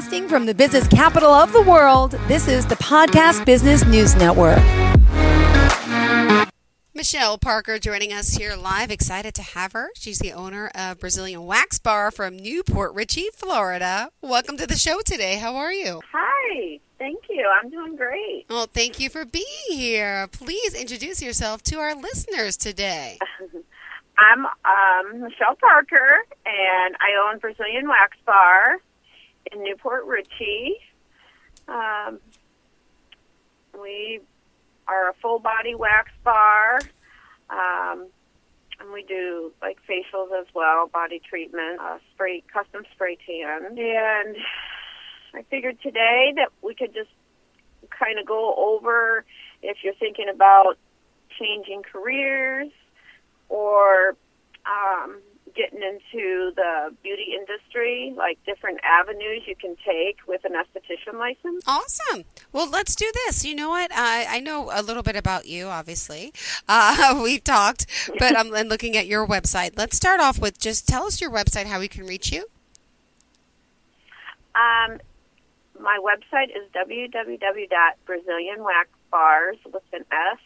Broadcasting 0.00 0.28
from 0.30 0.46
the 0.46 0.54
business 0.54 0.88
capital 0.88 1.28
of 1.28 1.52
the 1.52 1.60
world, 1.60 2.12
this 2.26 2.48
is 2.48 2.64
the 2.64 2.74
Podcast 2.76 3.44
Business 3.44 3.84
News 3.84 4.16
Network. 4.16 4.58
Michelle 6.94 7.36
Parker 7.36 7.78
joining 7.78 8.10
us 8.10 8.32
here 8.32 8.56
live. 8.56 8.90
Excited 8.90 9.34
to 9.34 9.42
have 9.42 9.72
her. 9.72 9.90
She's 9.94 10.18
the 10.18 10.32
owner 10.32 10.70
of 10.74 11.00
Brazilian 11.00 11.44
Wax 11.44 11.78
Bar 11.78 12.10
from 12.12 12.36
New 12.36 12.62
Port 12.62 12.94
Richey, 12.94 13.26
Florida. 13.34 14.10
Welcome 14.22 14.56
to 14.56 14.66
the 14.66 14.76
show 14.76 15.02
today. 15.02 15.36
How 15.36 15.56
are 15.56 15.72
you? 15.72 16.00
Hi. 16.14 16.80
Thank 16.98 17.24
you. 17.28 17.46
I'm 17.62 17.68
doing 17.68 17.94
great. 17.94 18.46
Well, 18.48 18.70
thank 18.72 19.00
you 19.00 19.10
for 19.10 19.26
being 19.26 19.44
here. 19.68 20.28
Please 20.28 20.72
introduce 20.72 21.20
yourself 21.20 21.62
to 21.64 21.78
our 21.78 21.94
listeners 21.94 22.56
today. 22.56 23.18
I'm 24.18 24.46
um, 24.46 25.20
Michelle 25.20 25.56
Parker, 25.60 26.24
and 26.46 26.96
I 27.00 27.28
own 27.28 27.38
Brazilian 27.38 27.86
Wax 27.86 28.16
Bar 28.24 28.78
in 29.52 29.62
New 29.62 29.76
Port 29.76 30.04
Richey. 30.06 30.76
Um, 31.68 32.18
we 33.80 34.20
are 34.88 35.10
a 35.10 35.14
full 35.22 35.38
body 35.38 35.74
wax 35.74 36.10
bar, 36.24 36.80
um, 37.48 38.06
and 38.80 38.92
we 38.92 39.04
do 39.04 39.52
like 39.62 39.78
facials 39.88 40.28
as 40.38 40.46
well, 40.54 40.88
body 40.88 41.20
treatment, 41.28 41.80
uh, 41.80 41.98
spray, 42.14 42.42
custom 42.52 42.84
spray 42.92 43.16
tan. 43.26 43.78
And 43.78 44.36
I 45.34 45.42
figured 45.48 45.80
today 45.82 46.32
that 46.36 46.48
we 46.62 46.74
could 46.74 46.92
just 46.94 47.10
kind 47.90 48.18
of 48.18 48.26
go 48.26 48.54
over 48.56 49.24
if 49.62 49.78
you're 49.82 49.94
thinking 49.94 50.28
about 50.32 50.78
changing 51.38 51.82
careers 51.82 52.70
or 53.48 54.16
um, 54.66 55.20
getting 55.54 55.82
into 55.82 56.52
the 56.54 56.94
beauty 57.02 57.34
industry, 57.36 58.14
like 58.16 58.38
different 58.44 58.78
avenues 58.84 59.42
you 59.46 59.56
can 59.56 59.76
take 59.86 60.18
with 60.26 60.44
an 60.44 60.52
esthetician 60.52 61.18
license. 61.18 61.64
Awesome. 61.66 62.24
Well, 62.52 62.68
let's 62.68 62.94
do 62.94 63.10
this. 63.26 63.44
You 63.44 63.54
know 63.54 63.68
what? 63.68 63.90
I, 63.94 64.36
I 64.36 64.40
know 64.40 64.70
a 64.72 64.82
little 64.82 65.02
bit 65.02 65.16
about 65.16 65.46
you, 65.46 65.66
obviously. 65.66 66.32
Uh, 66.68 67.20
we've 67.22 67.44
talked, 67.44 67.86
but 68.18 68.36
I'm 68.36 68.48
looking 68.48 68.96
at 68.96 69.06
your 69.06 69.26
website. 69.26 69.76
Let's 69.76 69.96
start 69.96 70.20
off 70.20 70.38
with 70.38 70.58
just 70.58 70.88
tell 70.88 71.04
us 71.04 71.20
your 71.20 71.30
website, 71.30 71.66
how 71.66 71.80
we 71.80 71.88
can 71.88 72.06
reach 72.06 72.32
you. 72.32 72.46
Um, 74.54 74.98
my 75.78 75.98
website 76.02 76.50
is 76.50 76.66
www.brazilianwaxbars 76.74 79.58
with 79.72 79.82
an 79.92 80.04
S 80.12 80.38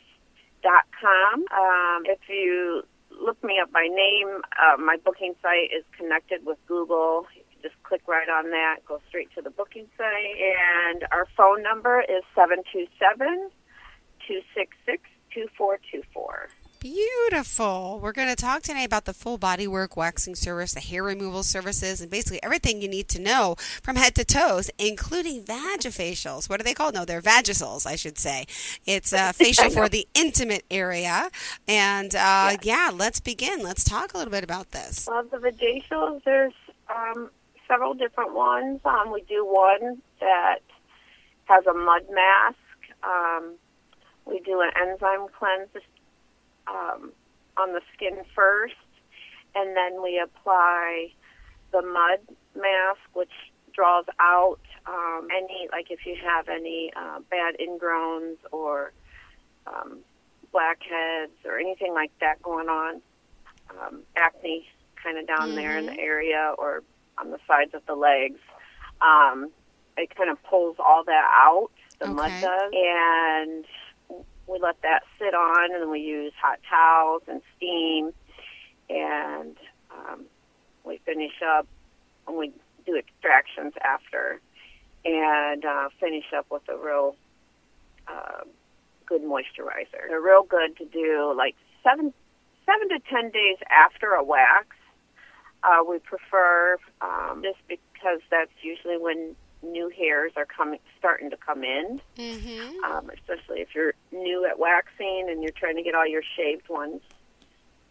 dot 0.62 0.84
com. 1.00 1.44
Um, 1.52 2.04
if 2.06 2.20
you 2.28 2.84
look 3.20 3.42
me 3.42 3.58
up 3.60 3.72
by 3.72 3.86
name. 3.88 4.42
Uh, 4.58 4.76
my 4.80 4.96
booking 5.04 5.34
site 5.42 5.70
is 5.76 5.84
connected 5.96 6.44
with 6.44 6.58
Google. 6.66 7.26
You 7.34 7.42
can 7.52 7.70
Just 7.70 7.82
click 7.82 8.02
right 8.06 8.28
on 8.28 8.50
that, 8.50 8.78
go 8.86 9.00
straight 9.08 9.28
to 9.34 9.42
the 9.42 9.50
booking 9.50 9.86
site. 9.96 10.36
And 10.38 11.04
our 11.12 11.26
phone 11.36 11.62
number 11.62 12.00
is 12.00 12.22
727 12.34 13.50
266 14.26 15.02
2424. 15.34 16.48
Beautiful. 16.84 17.98
We're 18.02 18.12
going 18.12 18.28
to 18.28 18.36
talk 18.36 18.60
today 18.60 18.84
about 18.84 19.06
the 19.06 19.14
full 19.14 19.38
body 19.38 19.66
work 19.66 19.96
waxing 19.96 20.34
service, 20.34 20.74
the 20.74 20.80
hair 20.80 21.02
removal 21.02 21.42
services, 21.42 22.02
and 22.02 22.10
basically 22.10 22.42
everything 22.42 22.82
you 22.82 22.88
need 22.88 23.08
to 23.08 23.18
know 23.18 23.54
from 23.82 23.96
head 23.96 24.14
to 24.16 24.24
toes, 24.26 24.70
including 24.78 25.44
vagifacials. 25.44 26.46
What 26.50 26.60
are 26.60 26.62
they 26.62 26.74
called? 26.74 26.92
No, 26.92 27.06
they're 27.06 27.22
vagisals, 27.22 27.86
I 27.86 27.96
should 27.96 28.18
say. 28.18 28.44
It's 28.84 29.12
a 29.14 29.32
facial 29.32 29.70
for 29.70 29.88
the 29.88 30.06
intimate 30.12 30.64
area. 30.70 31.30
And 31.66 32.14
uh, 32.14 32.50
yes. 32.52 32.58
yeah, 32.64 32.90
let's 32.92 33.18
begin. 33.18 33.62
Let's 33.62 33.84
talk 33.84 34.12
a 34.12 34.18
little 34.18 34.30
bit 34.30 34.44
about 34.44 34.72
this. 34.72 35.08
Well, 35.10 35.22
the 35.22 35.38
vagifacials, 35.38 36.22
there's 36.24 36.52
um, 36.94 37.30
several 37.66 37.94
different 37.94 38.34
ones. 38.34 38.80
Um, 38.84 39.10
we 39.10 39.22
do 39.22 39.42
one 39.46 40.02
that 40.20 40.58
has 41.44 41.64
a 41.64 41.72
mud 41.72 42.02
mask. 42.10 42.58
Um, 43.02 43.54
we 44.26 44.40
do 44.40 44.60
an 44.60 44.70
enzyme 44.76 45.28
cleanse 45.38 45.70
um, 46.66 47.12
on 47.56 47.72
the 47.72 47.80
skin 47.94 48.18
first, 48.34 48.74
and 49.54 49.76
then 49.76 50.02
we 50.02 50.18
apply 50.18 51.12
the 51.72 51.82
mud 51.82 52.20
mask, 52.54 53.00
which 53.12 53.32
draws 53.72 54.04
out 54.20 54.60
um, 54.86 55.28
any, 55.34 55.68
like 55.72 55.90
if 55.90 56.06
you 56.06 56.16
have 56.22 56.48
any 56.48 56.92
uh, 56.96 57.18
bad 57.30 57.56
ingrowns 57.58 58.36
or 58.52 58.92
um, 59.66 59.98
blackheads 60.52 61.32
or 61.44 61.58
anything 61.58 61.92
like 61.92 62.12
that 62.20 62.40
going 62.42 62.68
on, 62.68 63.00
um, 63.70 64.02
acne 64.16 64.66
kind 65.02 65.18
of 65.18 65.26
down 65.26 65.48
mm-hmm. 65.48 65.56
there 65.56 65.78
in 65.78 65.86
the 65.86 65.92
mm-hmm. 65.92 66.00
area 66.00 66.54
or 66.58 66.82
on 67.18 67.30
the 67.30 67.38
sides 67.46 67.74
of 67.74 67.84
the 67.86 67.94
legs. 67.94 68.40
Um, 69.00 69.50
it 69.96 70.14
kind 70.14 70.30
of 70.30 70.42
pulls 70.44 70.76
all 70.78 71.04
that 71.04 71.24
out, 71.32 71.70
the 71.98 72.06
okay. 72.06 72.14
mud 72.14 72.32
does, 72.40 72.72
and 72.72 73.64
we 74.46 74.58
let 74.58 74.80
that 74.82 75.02
sit 75.18 75.34
on, 75.34 75.72
and 75.72 75.82
then 75.82 75.90
we 75.90 76.00
use 76.00 76.32
hot 76.40 76.58
towels 76.68 77.22
and 77.28 77.40
steam, 77.56 78.12
and 78.90 79.56
um, 79.90 80.24
we 80.84 81.00
finish 81.04 81.32
up, 81.46 81.66
and 82.26 82.36
we 82.36 82.52
do 82.86 82.96
extractions 82.96 83.72
after, 83.82 84.40
and 85.04 85.64
uh, 85.64 85.88
finish 86.00 86.24
up 86.36 86.46
with 86.50 86.62
a 86.68 86.76
real 86.76 87.16
uh, 88.06 88.42
good 89.06 89.22
moisturizer. 89.22 90.08
They're 90.08 90.20
real 90.20 90.42
good 90.42 90.76
to 90.78 90.84
do 90.84 91.32
like 91.36 91.56
seven 91.82 92.12
seven 92.66 92.88
to 92.90 92.98
ten 93.10 93.30
days 93.30 93.58
after 93.70 94.10
a 94.10 94.22
wax. 94.22 94.66
Uh, 95.62 95.82
we 95.88 95.98
prefer 95.98 96.76
um, 97.00 97.42
just 97.42 97.58
because 97.68 98.20
that's 98.30 98.50
usually 98.62 98.98
when 98.98 99.34
new 99.64 99.88
hairs 99.90 100.32
are 100.36 100.46
coming, 100.46 100.78
starting 100.98 101.30
to 101.30 101.36
come 101.36 101.64
in. 101.64 102.00
Mm-hmm. 102.16 102.84
Um, 102.84 103.10
especially 103.10 103.60
if 103.60 103.74
you're 103.74 103.94
new 104.12 104.46
at 104.46 104.58
waxing 104.58 105.26
and 105.28 105.42
you're 105.42 105.52
trying 105.52 105.76
to 105.76 105.82
get 105.82 105.94
all 105.94 106.06
your 106.06 106.22
shaved 106.36 106.68
ones. 106.68 107.00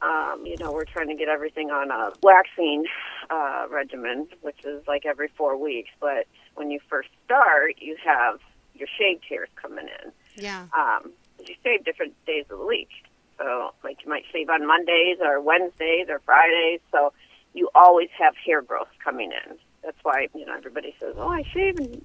Um, 0.02 0.46
you 0.46 0.58
know, 0.58 0.72
we're 0.72 0.86
trying 0.86 1.08
to 1.08 1.16
get 1.16 1.30
everything 1.30 1.72
on 1.72 1.90
a 1.90 2.12
waxing 2.22 2.86
uh, 3.30 3.66
regimen, 3.70 4.28
which 4.42 4.66
is 4.66 4.86
like 4.88 5.06
every 5.06 5.30
four 5.30 5.56
weeks. 5.58 5.90
But 6.00 6.28
when 6.56 6.72
you 6.72 6.80
first 6.90 7.10
start, 7.26 7.76
you 7.80 7.96
have 8.04 8.40
your 8.76 8.88
shaved 9.00 9.24
hairs 9.30 9.50
coming 9.56 9.88
in. 10.04 10.12
Yeah. 10.36 10.68
Um, 10.78 11.12
you 11.40 11.56
shave 11.64 11.86
different 11.86 12.14
days 12.26 12.46
of 12.50 12.60
the 12.60 12.66
week. 12.66 12.90
So, 13.38 13.74
like, 13.84 14.04
you 14.04 14.10
might 14.10 14.24
shave 14.32 14.50
on 14.50 14.68
Mondays 14.68 15.18
or 15.22 15.42
Wednesdays 15.42 16.08
or 16.10 16.20
Fridays. 16.20 16.82
So, 16.92 17.14
you 17.54 17.70
always 17.74 18.10
have 18.18 18.36
hair 18.36 18.62
growth 18.62 18.90
coming 19.04 19.32
in 19.32 19.58
that's 19.84 19.98
why 20.04 20.28
you 20.36 20.46
know 20.46 20.56
everybody 20.56 20.96
says, 21.00 21.16
"Oh, 21.18 21.30
I 21.30 21.44
shave 21.54 21.78
and 21.78 22.04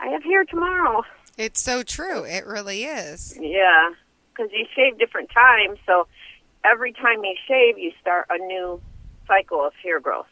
I 0.00 0.08
have 0.08 0.22
hair 0.22 0.44
tomorrow." 0.44 1.02
It's 1.36 1.60
so 1.60 1.82
true. 1.82 2.24
It 2.24 2.46
really 2.46 2.84
is. 2.84 3.36
Yeah, 3.40 3.90
because 4.32 4.50
you 4.52 4.66
shave 4.74 4.98
different 4.98 5.30
times, 5.30 5.78
so 5.86 6.06
every 6.64 6.92
time 6.92 7.24
you 7.24 7.34
shave, 7.46 7.78
you 7.78 7.92
start 8.00 8.26
a 8.30 8.38
new 8.38 8.80
cycle 9.26 9.64
of 9.64 9.74
hair 9.82 10.00
growth. 10.00 10.26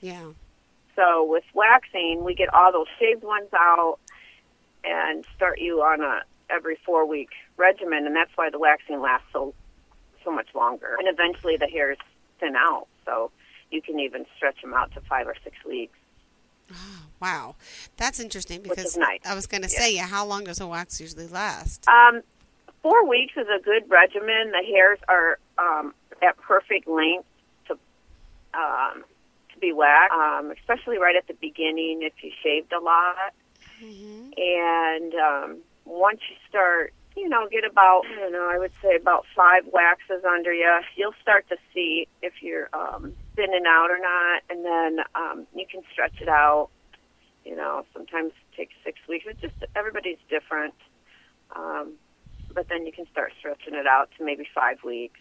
Yeah. 0.00 0.32
So 0.96 1.24
with 1.24 1.44
waxing, 1.54 2.22
we 2.24 2.34
get 2.34 2.52
all 2.52 2.72
those 2.72 2.88
shaved 2.98 3.22
ones 3.22 3.48
out 3.54 3.98
and 4.84 5.24
start 5.36 5.60
you 5.60 5.80
on 5.82 6.02
a 6.02 6.22
every 6.50 6.76
four 6.84 7.06
week 7.06 7.30
regimen, 7.56 8.06
and 8.06 8.14
that's 8.14 8.32
why 8.34 8.50
the 8.50 8.58
waxing 8.58 9.00
lasts 9.00 9.28
so 9.32 9.54
so 10.24 10.30
much 10.30 10.48
longer. 10.54 10.96
And 10.98 11.08
eventually, 11.08 11.56
the 11.56 11.66
hairs 11.66 11.98
thin 12.40 12.54
out. 12.56 12.88
So 13.04 13.30
you 13.72 13.82
can 13.82 13.98
even 13.98 14.26
stretch 14.36 14.60
them 14.62 14.74
out 14.74 14.92
to 14.94 15.00
five 15.02 15.26
or 15.26 15.34
six 15.42 15.56
weeks. 15.66 15.96
Oh, 16.72 17.02
wow, 17.20 17.56
that's 17.96 18.20
interesting 18.20 18.62
because 18.62 18.96
nice. 18.96 19.20
I 19.26 19.34
was 19.34 19.46
going 19.46 19.62
to 19.62 19.68
say, 19.68 19.94
yeah, 19.94 20.06
how 20.06 20.24
long 20.24 20.44
does 20.44 20.60
a 20.60 20.66
wax 20.66 21.00
usually 21.00 21.26
last? 21.26 21.86
Um, 21.88 22.22
four 22.82 23.06
weeks 23.06 23.34
is 23.36 23.46
a 23.48 23.62
good 23.62 23.90
regimen. 23.90 24.52
The 24.52 24.64
hairs 24.66 24.98
are 25.08 25.38
um, 25.58 25.94
at 26.22 26.36
perfect 26.38 26.88
length 26.88 27.26
to 27.68 27.74
um, 28.54 29.04
to 29.52 29.58
be 29.60 29.72
waxed, 29.72 30.14
um, 30.14 30.50
especially 30.50 30.98
right 30.98 31.16
at 31.16 31.26
the 31.26 31.34
beginning 31.34 32.00
if 32.02 32.12
you 32.22 32.30
shaved 32.42 32.72
a 32.72 32.80
lot. 32.80 33.34
Mm-hmm. 33.82 34.30
And 34.36 35.14
um, 35.14 35.58
once 35.84 36.20
you 36.30 36.36
start 36.48 36.94
you 37.16 37.28
know, 37.28 37.48
get 37.50 37.64
about, 37.64 38.02
I 38.06 38.20
don't 38.20 38.32
know, 38.32 38.50
I 38.50 38.58
would 38.58 38.72
say 38.82 38.96
about 38.96 39.26
five 39.36 39.64
waxes 39.70 40.24
under 40.24 40.52
you. 40.52 40.80
You'll 40.96 41.14
start 41.20 41.48
to 41.50 41.56
see 41.74 42.08
if 42.22 42.34
you're 42.40 42.68
um, 42.72 43.12
thinning 43.36 43.64
out 43.66 43.90
or 43.90 43.98
not, 43.98 44.42
and 44.50 44.64
then 44.64 45.04
um, 45.14 45.46
you 45.54 45.64
can 45.70 45.82
stretch 45.92 46.20
it 46.20 46.28
out. 46.28 46.68
You 47.44 47.56
know, 47.56 47.84
sometimes 47.92 48.32
it 48.32 48.56
takes 48.56 48.74
six 48.84 48.98
weeks. 49.08 49.24
It's 49.28 49.40
just 49.40 49.54
everybody's 49.74 50.18
different. 50.28 50.74
Um, 51.54 51.94
but 52.54 52.68
then 52.68 52.86
you 52.86 52.92
can 52.92 53.06
start 53.10 53.32
stretching 53.38 53.74
it 53.74 53.86
out 53.86 54.10
to 54.18 54.24
maybe 54.24 54.46
five 54.54 54.78
weeks, 54.84 55.20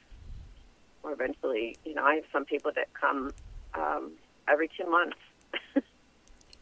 or 1.03 1.13
eventually, 1.13 1.77
you 1.85 1.93
know, 1.93 2.03
I 2.03 2.15
have 2.15 2.25
some 2.31 2.45
people 2.45 2.71
that 2.75 2.93
come 2.93 3.31
um, 3.73 4.11
every 4.47 4.69
two 4.77 4.89
months. 4.89 5.17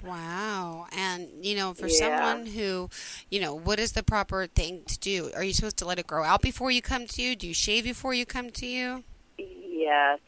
Wow. 0.04 0.88
And, 0.92 1.28
you 1.42 1.56
know, 1.56 1.74
for 1.74 1.88
yeah. 1.88 1.98
someone 1.98 2.46
who, 2.46 2.90
you 3.30 3.42
know, 3.42 3.54
what 3.54 3.80
is 3.80 3.94
the 3.94 4.04
proper 4.04 4.48
thing 4.48 4.84
to 4.88 5.00
do? 5.00 5.32
Are 5.36 5.44
you 5.44 5.54
supposed 5.54 5.78
to 5.78 5.86
let 5.86 6.00
it 6.00 6.08
grow 6.08 6.24
out 6.24 6.42
before 6.42 6.72
you 6.72 6.82
come 6.82 7.06
to 7.08 7.22
you? 7.22 7.36
Do 7.36 7.48
you 7.48 7.54
shave 7.54 7.84
before 7.84 8.14
you 8.14 8.26
come 8.26 8.50
to 8.52 8.66
you? 8.66 9.04
Yes. 9.38 10.20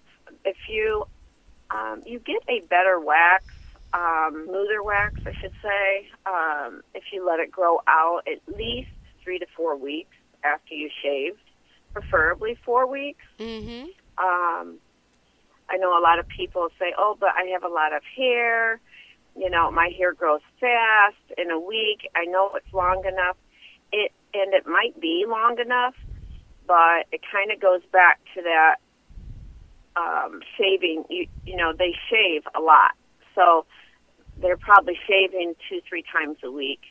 If 0.46 0.58
you 0.70 1.06
um, 1.70 2.02
you 2.06 2.20
get 2.20 2.44
a 2.50 2.62
better 2.68 3.00
wax 3.00 3.46
um, 3.94 4.46
smoother 4.46 4.84
wax, 4.84 5.16
I 5.26 5.32
should 5.42 5.52
say, 5.62 6.08
um, 6.26 6.82
if 6.94 7.04
you 7.12 7.26
let 7.26 7.40
it 7.40 7.52
grow 7.52 7.82
out 7.88 8.22
at 8.28 8.40
least 8.56 8.90
three 9.24 9.40
to 9.40 9.46
four 9.56 9.76
weeks 9.76 10.16
after 10.44 10.74
you 10.74 10.90
shaved, 11.04 11.42
preferably 11.94 12.58
four 12.66 12.88
weeks. 12.88 13.24
Mm-hmm. 13.40 13.88
Um, 14.18 14.78
I 15.70 15.78
know 15.78 15.98
a 15.98 16.02
lot 16.02 16.20
of 16.20 16.28
people 16.28 16.70
say, 16.80 16.94
"Oh, 16.98 17.18
but 17.20 17.30
I 17.36 17.50
have 17.54 17.64
a 17.64 17.74
lot 17.74 17.94
of 17.94 18.02
hair. 18.16 18.80
You 19.36 19.50
know, 19.50 19.72
my 19.72 19.90
hair 19.98 20.14
grows 20.14 20.42
fast 20.60 21.16
in 21.38 21.52
a 21.52 21.60
week. 21.60 22.10
I 22.16 22.26
know 22.26 22.52
it's 22.56 22.74
long 22.74 23.04
enough. 23.06 23.38
It 23.92 24.12
and 24.34 24.54
it 24.54 24.66
might 24.66 25.00
be 25.00 25.26
long 25.28 25.60
enough, 25.60 25.96
but 26.66 27.08
it 27.12 27.22
kind 27.30 27.52
of 27.52 27.60
goes 27.60 27.82
back 27.92 28.20
to 28.36 28.42
that 28.42 28.78
um, 29.96 30.42
shaving. 30.58 31.04
You, 31.10 31.28
you 31.46 31.56
know, 31.56 31.74
they 31.78 31.94
shave 32.10 32.44
a 32.56 32.62
lot, 32.62 32.92
so 33.36 33.66
they're 34.42 34.58
probably 34.58 34.98
shaving 35.08 35.56
two, 35.70 35.82
three 35.88 36.04
times 36.12 36.38
a 36.44 36.52
week. 36.52 36.82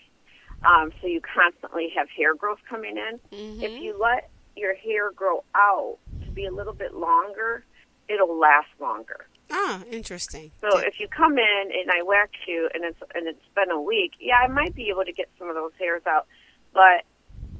Um, 0.64 0.93
so 1.00 1.06
you 1.06 1.20
constantly 1.20 1.88
have 1.97 2.08
hair 2.11 2.35
growth 2.35 2.58
coming 2.69 2.97
in. 2.97 3.19
Mm-hmm. 3.37 3.62
If 3.62 3.82
you 3.82 3.99
let 3.99 4.31
your 4.56 4.75
hair 4.75 5.11
grow 5.12 5.43
out 5.55 5.99
to 6.25 6.31
be 6.31 6.44
a 6.44 6.52
little 6.52 6.75
bit 6.75 6.94
longer, 6.94 7.64
it'll 8.08 8.38
last 8.38 8.69
longer. 8.79 9.26
Oh, 9.50 9.82
interesting. 9.91 10.52
So 10.61 10.79
if 10.79 11.00
you 11.00 11.08
come 11.08 11.38
in 11.38 11.70
and 11.75 11.91
I 11.91 12.02
wax 12.02 12.31
you 12.47 12.69
and 12.73 12.85
it's 12.85 13.00
and 13.14 13.26
it's 13.26 13.44
been 13.55 13.70
a 13.70 13.81
week, 13.81 14.12
yeah, 14.20 14.37
I 14.37 14.47
might 14.47 14.75
be 14.75 14.91
able 14.91 15.05
to 15.05 15.12
get 15.12 15.29
some 15.38 15.49
of 15.49 15.56
those 15.56 15.73
hairs 15.79 16.02
out, 16.06 16.26
but 16.73 17.05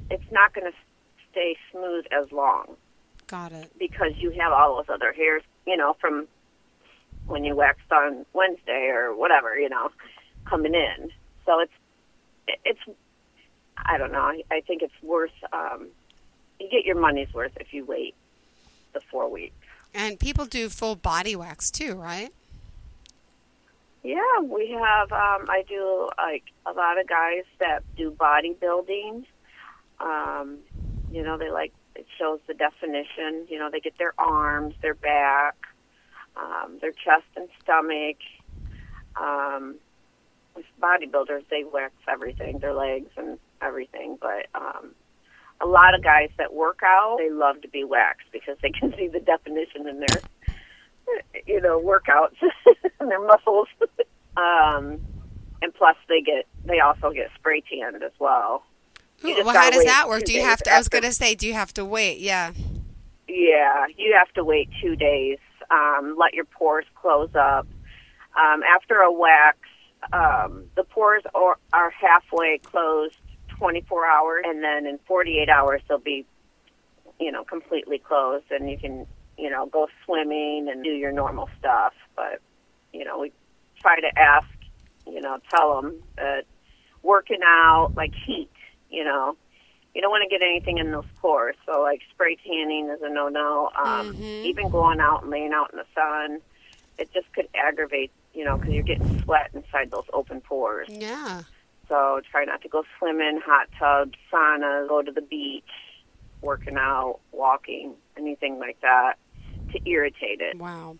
it's 0.09 0.31
not 0.31 0.53
going 0.53 0.71
to 0.71 0.77
stay 1.31 1.57
smooth 1.71 2.05
as 2.11 2.31
long 2.31 2.77
Got 3.31 3.53
it. 3.53 3.71
because 3.79 4.11
you 4.17 4.31
have 4.31 4.51
all 4.51 4.75
those 4.75 4.93
other 4.93 5.13
hairs, 5.13 5.41
you 5.65 5.77
know, 5.77 5.95
from 6.01 6.27
when 7.27 7.45
you 7.45 7.55
waxed 7.55 7.89
on 7.89 8.25
Wednesday 8.33 8.89
or 8.93 9.15
whatever, 9.15 9.57
you 9.57 9.69
know, 9.69 9.89
coming 10.43 10.75
in. 10.75 11.09
So 11.45 11.61
it's 11.61 11.71
it's 12.65 12.97
I 13.77 13.97
don't 13.97 14.11
know. 14.11 14.19
I, 14.19 14.43
I 14.51 14.59
think 14.59 14.81
it's 14.81 15.01
worth 15.01 15.31
um, 15.53 15.87
you 16.59 16.69
get 16.69 16.83
your 16.83 16.99
money's 16.99 17.33
worth 17.33 17.53
if 17.55 17.73
you 17.73 17.85
wait 17.85 18.15
the 18.93 18.99
four 18.99 19.29
weeks. 19.31 19.55
And 19.93 20.19
people 20.19 20.45
do 20.45 20.67
full 20.67 20.97
body 20.97 21.33
wax 21.37 21.71
too, 21.71 21.95
right? 21.95 22.31
Yeah, 24.03 24.41
we 24.43 24.71
have. 24.71 25.11
Um, 25.13 25.49
I 25.49 25.63
do 25.69 26.09
like 26.17 26.43
a 26.65 26.73
lot 26.73 26.99
of 26.99 27.07
guys 27.07 27.43
that 27.59 27.83
do 27.95 28.11
bodybuilding. 28.11 29.25
Um, 30.01 30.57
you 31.11 31.23
know, 31.23 31.37
they 31.37 31.49
like 31.49 31.71
shows 32.21 32.39
the 32.47 32.53
definition. 32.53 33.47
You 33.49 33.59
know, 33.59 33.69
they 33.71 33.79
get 33.79 33.97
their 33.97 34.13
arms, 34.17 34.75
their 34.81 34.93
back, 34.93 35.55
um, 36.37 36.77
their 36.79 36.91
chest 36.91 37.25
and 37.35 37.47
stomach. 37.61 38.17
Um, 39.19 39.75
with 40.55 40.65
bodybuilders, 40.81 41.43
they 41.49 41.63
wax 41.63 41.93
everything, 42.07 42.59
their 42.59 42.73
legs 42.73 43.09
and 43.17 43.39
everything. 43.61 44.17
But 44.21 44.47
um, 44.53 44.91
a 45.61 45.65
lot 45.65 45.95
of 45.95 46.03
guys 46.03 46.29
that 46.37 46.53
work 46.53 46.79
out, 46.83 47.17
they 47.19 47.29
love 47.29 47.61
to 47.61 47.67
be 47.67 47.83
waxed 47.83 48.27
because 48.31 48.57
they 48.61 48.69
can 48.69 48.93
see 48.97 49.07
the 49.07 49.19
definition 49.19 49.87
in 49.87 49.99
their, 49.99 50.21
you 51.45 51.61
know, 51.61 51.79
workouts 51.81 52.35
and 52.99 53.09
their 53.09 53.25
muscles. 53.25 53.67
um, 54.37 54.99
and 55.63 55.73
plus, 55.75 55.95
they 56.09 56.21
get 56.21 56.45
they 56.65 56.79
also 56.79 57.11
get 57.11 57.29
spray 57.35 57.61
tanned 57.61 58.03
as 58.03 58.11
well. 58.19 58.63
Ooh, 59.23 59.43
well, 59.45 59.53
how 59.55 59.69
does 59.69 59.85
that 59.85 60.07
work? 60.07 60.23
Do 60.23 60.33
you 60.33 60.41
have 60.41 60.61
to? 60.63 60.73
I 60.73 60.77
was 60.77 60.89
going 60.89 61.03
to 61.03 61.13
say, 61.13 61.35
do 61.35 61.47
you 61.47 61.53
have 61.53 61.73
to 61.73 61.85
wait? 61.85 62.19
Yeah. 62.19 62.53
Yeah, 63.27 63.85
you 63.97 64.13
have 64.17 64.31
to 64.33 64.43
wait 64.43 64.69
two 64.81 64.95
days. 64.95 65.37
Um, 65.69 66.15
let 66.19 66.33
your 66.33 66.45
pores 66.45 66.85
close 66.95 67.29
up. 67.35 67.67
Um, 68.35 68.61
after 68.63 68.95
a 68.95 69.11
wax, 69.11 69.57
um, 70.11 70.65
the 70.75 70.83
pores 70.83 71.23
are, 71.33 71.57
are 71.71 71.91
halfway 71.91 72.59
closed 72.63 73.15
24 73.57 74.05
hours, 74.05 74.43
and 74.45 74.63
then 74.63 74.85
in 74.85 74.99
48 75.07 75.47
hours 75.49 75.81
they'll 75.87 75.99
be, 75.99 76.25
you 77.19 77.31
know, 77.31 77.43
completely 77.43 77.99
closed, 77.99 78.45
and 78.51 78.69
you 78.69 78.77
can, 78.77 79.05
you 79.37 79.49
know, 79.49 79.67
go 79.67 79.87
swimming 80.05 80.67
and 80.69 80.83
do 80.83 80.89
your 80.89 81.11
normal 81.11 81.49
stuff. 81.59 81.93
But, 82.15 82.41
you 82.91 83.05
know, 83.05 83.19
we 83.19 83.31
try 83.79 83.99
to 83.99 84.19
ask, 84.19 84.47
you 85.07 85.21
know, 85.21 85.37
tell 85.49 85.81
them 85.81 86.01
that 86.17 86.43
working 87.03 87.41
out, 87.43 87.93
like 87.95 88.13
heat, 88.25 88.49
you 88.91 89.03
know, 89.03 89.35
you 89.95 90.01
don't 90.01 90.11
want 90.11 90.23
to 90.23 90.29
get 90.29 90.41
anything 90.45 90.77
in 90.77 90.91
those 90.91 91.05
pores. 91.21 91.55
So 91.65 91.81
like 91.81 92.01
spray 92.13 92.35
tanning 92.45 92.89
is 92.89 93.01
a 93.01 93.09
no-no. 93.09 93.71
Um, 93.81 94.13
Mhm. 94.15 94.43
Even 94.45 94.69
going 94.69 94.99
out 94.99 95.23
and 95.23 95.31
laying 95.31 95.53
out 95.53 95.71
in 95.71 95.77
the 95.77 95.85
sun, 95.95 96.41
it 96.97 97.11
just 97.13 97.31
could 97.33 97.47
aggravate, 97.55 98.11
you 98.33 98.43
know, 98.45 98.57
because 98.57 98.73
you're 98.73 98.83
getting 98.83 99.21
sweat 99.23 99.49
inside 99.53 99.91
those 99.91 100.05
open 100.13 100.41
pores. 100.41 100.87
Yeah. 100.89 101.43
So 101.89 102.21
try 102.29 102.45
not 102.45 102.61
to 102.61 102.69
go 102.69 102.83
swimming, 102.99 103.41
hot 103.43 103.67
tubs, 103.77 104.17
saunas, 104.31 104.87
go 104.87 105.01
to 105.01 105.11
the 105.11 105.21
beach, 105.21 105.63
working 106.41 106.77
out, 106.77 107.19
walking, 107.31 107.95
anything 108.17 108.59
like 108.59 108.79
that 108.81 109.15
to 109.73 109.89
irritate 109.89 110.39
it. 110.41 110.57
Wow. 110.57 110.97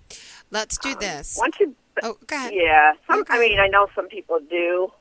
Let's 0.50 0.78
do 0.78 0.90
Um, 0.90 0.96
this. 1.00 1.38
Once 1.40 1.56
you, 1.60 1.76
Oh, 2.04 2.18
go 2.28 2.36
ahead. 2.36 2.54
yeah, 2.54 2.94
some. 3.08 3.20
Okay. 3.22 3.36
I 3.36 3.40
mean, 3.40 3.60
I 3.60 3.68
know 3.68 3.88
some 3.96 4.08
people 4.08 4.40
do, 4.50 4.92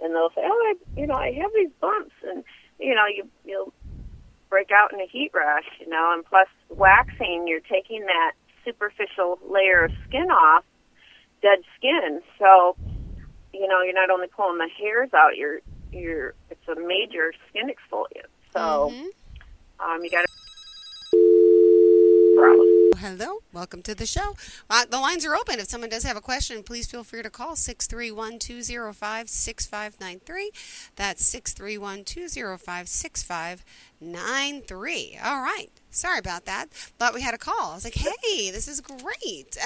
and 0.00 0.14
they'll 0.14 0.30
say, 0.34 0.42
"Oh, 0.44 0.74
I, 0.74 1.00
you 1.00 1.06
know, 1.06 1.14
I 1.16 1.32
have 1.32 1.50
these 1.54 1.70
bumps," 1.80 2.14
and 2.22 2.44
you 2.78 2.94
know, 2.94 3.06
you 3.06 3.28
you'll 3.44 3.72
break 4.48 4.70
out 4.70 4.92
in 4.92 5.00
a 5.00 5.06
heat 5.06 5.30
rash, 5.34 5.66
you 5.80 5.88
know, 5.88 6.12
and 6.14 6.24
plus 6.24 6.48
waxing, 6.70 7.46
you're 7.46 7.60
taking 7.60 8.02
that 8.06 8.32
superficial 8.64 9.38
layer 9.48 9.84
of 9.84 9.90
skin 10.08 10.28
off, 10.30 10.64
dead 11.42 11.58
skin. 11.76 12.20
So, 12.38 12.76
you 13.52 13.66
know, 13.66 13.82
you're 13.82 13.94
not 13.94 14.10
only 14.10 14.28
pulling 14.28 14.58
the 14.58 14.68
hairs 14.78 15.10
out, 15.14 15.36
you're 15.36 15.60
you're 15.92 16.34
it's 16.50 16.68
a 16.68 16.74
major 16.80 17.32
skin 17.48 17.68
exfoliant. 17.68 18.30
So, 18.52 18.92
Mhm. 18.92 19.08
um, 19.80 20.04
you 20.04 20.10
got 20.10 20.22
to. 20.22 20.35
Hello, 23.08 23.38
welcome 23.52 23.82
to 23.82 23.94
the 23.94 24.04
show. 24.04 24.34
Uh, 24.68 24.84
the 24.84 24.98
lines 24.98 25.24
are 25.24 25.36
open. 25.36 25.60
If 25.60 25.68
someone 25.68 25.90
does 25.90 26.02
have 26.02 26.16
a 26.16 26.20
question, 26.20 26.64
please 26.64 26.88
feel 26.90 27.04
free 27.04 27.22
to 27.22 27.30
call 27.30 27.54
631 27.54 28.40
205 28.40 29.28
6593. 29.30 30.50
That's 30.96 31.24
631 31.24 32.02
205 32.02 32.88
6593. 32.88 35.18
All 35.24 35.40
right. 35.40 35.68
Sorry 35.88 36.18
about 36.18 36.46
that. 36.46 36.70
Thought 36.72 37.14
we 37.14 37.22
had 37.22 37.32
a 37.34 37.38
call. 37.38 37.70
I 37.70 37.74
was 37.74 37.84
like, 37.84 37.94
hey, 37.94 38.50
this 38.50 38.66
is 38.66 38.80
great. 38.80 39.56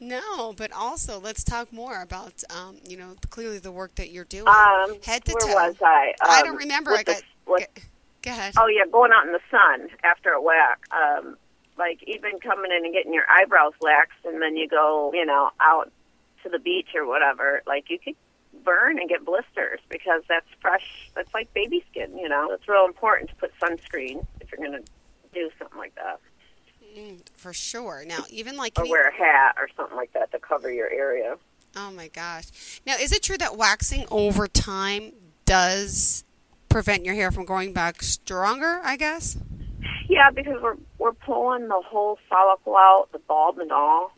no, 0.00 0.52
but 0.52 0.70
also 0.70 1.18
let's 1.18 1.44
talk 1.44 1.72
more 1.72 2.02
about, 2.02 2.44
um, 2.54 2.76
you 2.86 2.98
know, 2.98 3.14
clearly 3.30 3.58
the 3.58 3.72
work 3.72 3.94
that 3.94 4.10
you're 4.10 4.24
doing. 4.26 4.48
Um, 4.48 4.98
Head 5.02 5.24
to 5.24 5.32
where 5.32 5.48
toe. 5.48 5.54
was 5.54 5.76
I? 5.82 6.12
I 6.22 6.40
Um, 6.40 6.44
don't 6.48 6.56
remember. 6.56 6.90
with 6.90 7.00
I 7.00 7.04
the- 7.04 7.12
got. 7.14 7.22
with- 7.46 7.66
go- 8.22 8.30
ahead. 8.30 8.54
Oh 8.58 8.66
yeah, 8.66 8.84
going 8.90 9.12
out 9.14 9.26
in 9.26 9.32
the 9.32 9.40
sun 9.50 9.88
after 10.04 10.30
a 10.30 10.40
wax. 10.42 10.80
Um, 10.90 11.36
like 11.78 12.02
even 12.06 12.40
coming 12.40 12.72
in 12.72 12.84
and 12.84 12.92
getting 12.92 13.14
your 13.14 13.24
eyebrows 13.30 13.72
waxed, 13.80 14.24
and 14.24 14.42
then 14.42 14.56
you 14.56 14.68
go, 14.68 15.10
you 15.14 15.24
know, 15.24 15.50
out 15.60 15.90
to 16.42 16.48
the 16.48 16.58
beach 16.58 16.88
or 16.94 17.06
whatever. 17.06 17.62
Like 17.66 17.88
you 17.90 17.98
could 17.98 18.14
burn 18.64 18.98
and 18.98 19.08
get 19.08 19.24
blisters 19.24 19.80
because 19.88 20.22
that's 20.28 20.48
fresh. 20.60 21.10
That's 21.14 21.32
like 21.34 21.52
baby 21.54 21.84
skin. 21.90 22.18
You 22.18 22.28
know, 22.28 22.50
it's 22.50 22.66
real 22.68 22.84
important 22.86 23.30
to 23.30 23.36
put 23.36 23.52
sunscreen 23.60 24.26
if 24.40 24.50
you're 24.50 24.66
going 24.66 24.82
to 24.82 24.90
do 25.34 25.50
something 25.58 25.78
like 25.78 25.94
that, 25.96 26.18
Mm, 26.96 27.20
for 27.36 27.52
sure. 27.52 28.02
Now, 28.06 28.24
even 28.30 28.56
like 28.56 28.72
or 28.72 28.82
can 28.82 28.86
you- 28.86 28.92
wear 28.92 29.08
a 29.08 29.12
hat 29.14 29.54
or 29.58 29.68
something 29.76 29.96
like 29.96 30.12
that 30.14 30.32
to 30.32 30.38
cover 30.38 30.72
your 30.72 30.88
area. 30.90 31.36
Oh 31.76 31.90
my 31.92 32.08
gosh. 32.08 32.80
Now, 32.86 32.96
is 32.96 33.12
it 33.12 33.22
true 33.22 33.36
that 33.38 33.56
waxing 33.56 34.06
over 34.10 34.48
time 34.48 35.12
does 35.44 36.24
prevent 36.78 37.04
your 37.04 37.16
hair 37.16 37.32
from 37.32 37.44
growing 37.44 37.72
back 37.72 38.00
stronger, 38.04 38.80
I 38.84 38.96
guess? 38.96 39.36
Yeah, 40.08 40.30
because 40.30 40.62
we're 40.62 40.76
we're 40.98 41.12
pulling 41.12 41.66
the 41.66 41.82
whole 41.84 42.20
follicle 42.30 42.76
out, 42.76 43.08
the 43.10 43.18
bulb 43.18 43.58
and 43.58 43.72
all, 43.72 44.12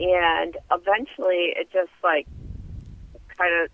and 0.00 0.56
eventually 0.70 1.52
it 1.54 1.68
just 1.70 1.90
like 2.02 2.26
kind 3.36 3.62
of 3.62 3.70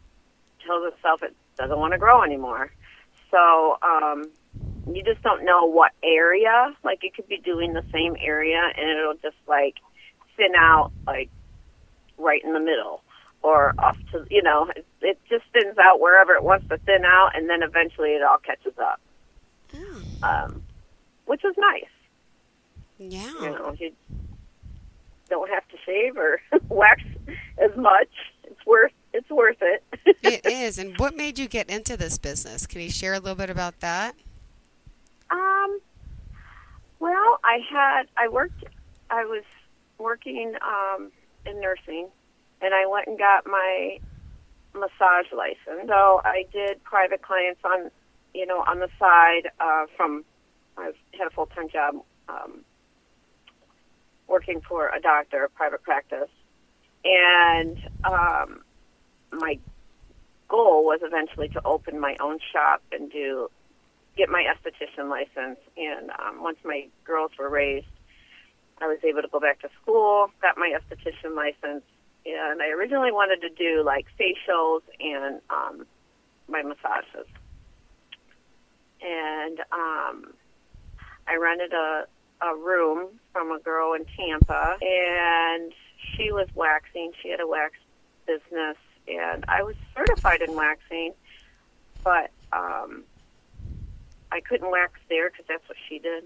tells 0.66 0.92
itself 0.92 1.22
it 1.22 1.32
doesn't 1.56 1.78
want 1.78 1.92
to 1.92 1.98
grow 1.98 2.25
anymore. 2.25 2.72
So 3.30 3.78
um, 3.82 4.25
you 4.92 5.04
just 5.04 5.22
don't 5.22 5.44
know 5.44 5.66
what 5.66 5.92
area. 6.02 6.75
Like 6.82 7.04
you 7.04 7.12
could 7.14 7.28
be 7.28 7.38
doing 7.38 7.72
the 7.72 7.84
same 7.92 8.16
area, 8.20 8.60
and 8.76 8.98
it'll 8.98 9.14
just 9.22 9.37
like 9.46 9.76
thin 10.37 10.56
out 10.56 10.90
like 11.06 11.30
right 12.16 12.42
in 12.42 12.52
the 12.52 12.60
middle. 12.60 13.00
Or 13.42 13.75
off 13.78 13.97
to 14.12 14.26
you 14.30 14.42
know, 14.42 14.68
it, 14.75 14.85
it 15.00 15.18
just 15.30 15.45
thins 15.52 15.78
out 15.78 16.00
wherever 16.00 16.35
it 16.35 16.42
wants 16.42 16.68
to 16.68 16.78
thin 16.78 17.04
out, 17.04 17.30
and 17.35 17.49
then 17.49 17.62
eventually 17.62 18.11
it 18.11 18.23
all 18.23 18.38
catches 18.38 18.76
up, 18.78 19.00
Mm, 19.73 20.23
um, 20.25 20.62
which 21.26 21.45
is 21.45 21.54
nice. 21.57 21.85
yeah. 22.99 23.33
you 23.40 23.50
know, 23.50 23.75
you 23.78 23.92
don't 25.28 25.49
have 25.50 25.66
to 25.68 25.76
shave 25.87 26.16
or 26.16 26.40
wax 26.68 27.02
as 27.59 27.76
much. 27.76 28.09
It's 28.45 28.66
worth 28.66 28.92
it's 29.12 29.30
worth 29.30 29.59
it. 29.61 29.85
it 30.23 30.45
is. 30.47 30.78
And 30.78 30.99
what 30.99 31.16
made 31.16 31.38
you 31.38 31.47
get 31.49 31.71
into 31.71 31.97
this 31.97 32.18
business? 32.18 32.66
Can 32.66 32.80
you 32.80 32.90
share 32.90 33.14
a 33.14 33.18
little 33.21 33.37
bit 33.37 33.50
about 33.50 33.78
that? 33.80 34.14
um, 35.30 35.78
well, 36.99 37.38
I 37.45 37.59
had 37.71 38.02
I 38.16 38.28
worked 38.28 38.64
I 39.11 39.25
was 39.25 39.45
working 39.99 40.54
um, 40.62 41.11
in 41.47 41.61
nursing, 41.61 42.09
and 42.61 42.75
I 42.75 42.87
went 42.87 43.07
and 43.07 43.19
got 43.19 43.47
my 43.47 43.99
massage 44.75 45.33
license. 45.33 45.88
So 45.88 46.21
I 46.25 46.45
did 46.53 46.83
private 46.85 47.23
clients 47.23 47.61
on, 47.65 47.91
you 48.35 48.47
know, 48.47 48.65
on 48.67 48.81
the 48.81 48.88
side 48.99 49.50
uh, 49.61 49.87
from. 49.97 50.25
I 50.77 50.93
had 51.19 51.27
a 51.27 51.31
full 51.31 51.47
time 51.47 51.69
job 51.69 51.97
um, 52.29 52.65
working 54.29 54.61
for 54.69 54.88
a 54.88 55.00
doctor, 55.00 55.45
a 55.45 55.49
private 55.49 55.83
practice, 55.83 56.31
and 57.05 57.77
um, 58.05 58.61
my 59.33 59.59
goal 60.49 60.85
was 60.85 61.00
eventually 61.03 61.49
to 61.49 61.61
open 61.65 61.99
my 61.99 62.17
own 62.21 62.38
shop 62.53 62.83
and 62.93 63.11
do 63.11 63.49
get 64.17 64.29
my 64.29 64.45
esthetician 64.45 65.09
license. 65.09 65.59
And 65.77 66.11
um, 66.11 66.43
once 66.43 66.59
my 66.65 66.87
girls 67.05 67.33
were 67.38 67.49
raised, 67.49 67.87
I 68.81 68.87
was 68.87 68.99
able 69.03 69.23
to 69.23 69.29
go 69.29 69.41
back 69.41 69.61
to 69.62 69.69
school, 69.83 70.31
got 70.41 70.57
my 70.57 70.73
esthetician 70.79 71.35
license, 71.35 71.83
and 72.28 72.62
I 72.62 72.68
originally 72.68 73.12
wanted 73.12 73.40
to 73.42 73.50
do 73.50 73.82
like 73.85 74.06
facials 74.18 74.82
and 75.00 75.40
um, 75.50 75.87
my 76.49 76.62
massages. 76.62 77.26
And 79.00 79.61
um, 79.73 80.35
I 81.26 81.37
rented 81.37 81.73
a 81.73 82.06
a 82.40 82.54
room 82.54 83.08
from 83.32 83.50
a 83.50 83.58
girl 83.58 83.94
in 83.94 84.04
Tampa, 84.16 84.76
and 84.80 85.73
she 86.14 86.30
was 86.32 86.49
waxing. 86.54 87.12
She 87.23 87.30
had 87.30 87.40
a 87.40 87.47
wax 87.47 87.75
business, 88.26 88.76
and 89.08 89.44
I 89.49 89.62
was 89.62 89.75
certified 89.97 90.42
in 90.42 90.54
waxing, 90.54 91.14
but 92.04 92.30
um, 92.52 93.04
I 94.30 94.40
couldn't 94.40 94.70
wax 94.70 94.92
there 95.08 95.30
because 95.30 95.47
that's 95.49 95.68
what 95.68 95.78
she 95.88 95.99
did. 95.99 96.25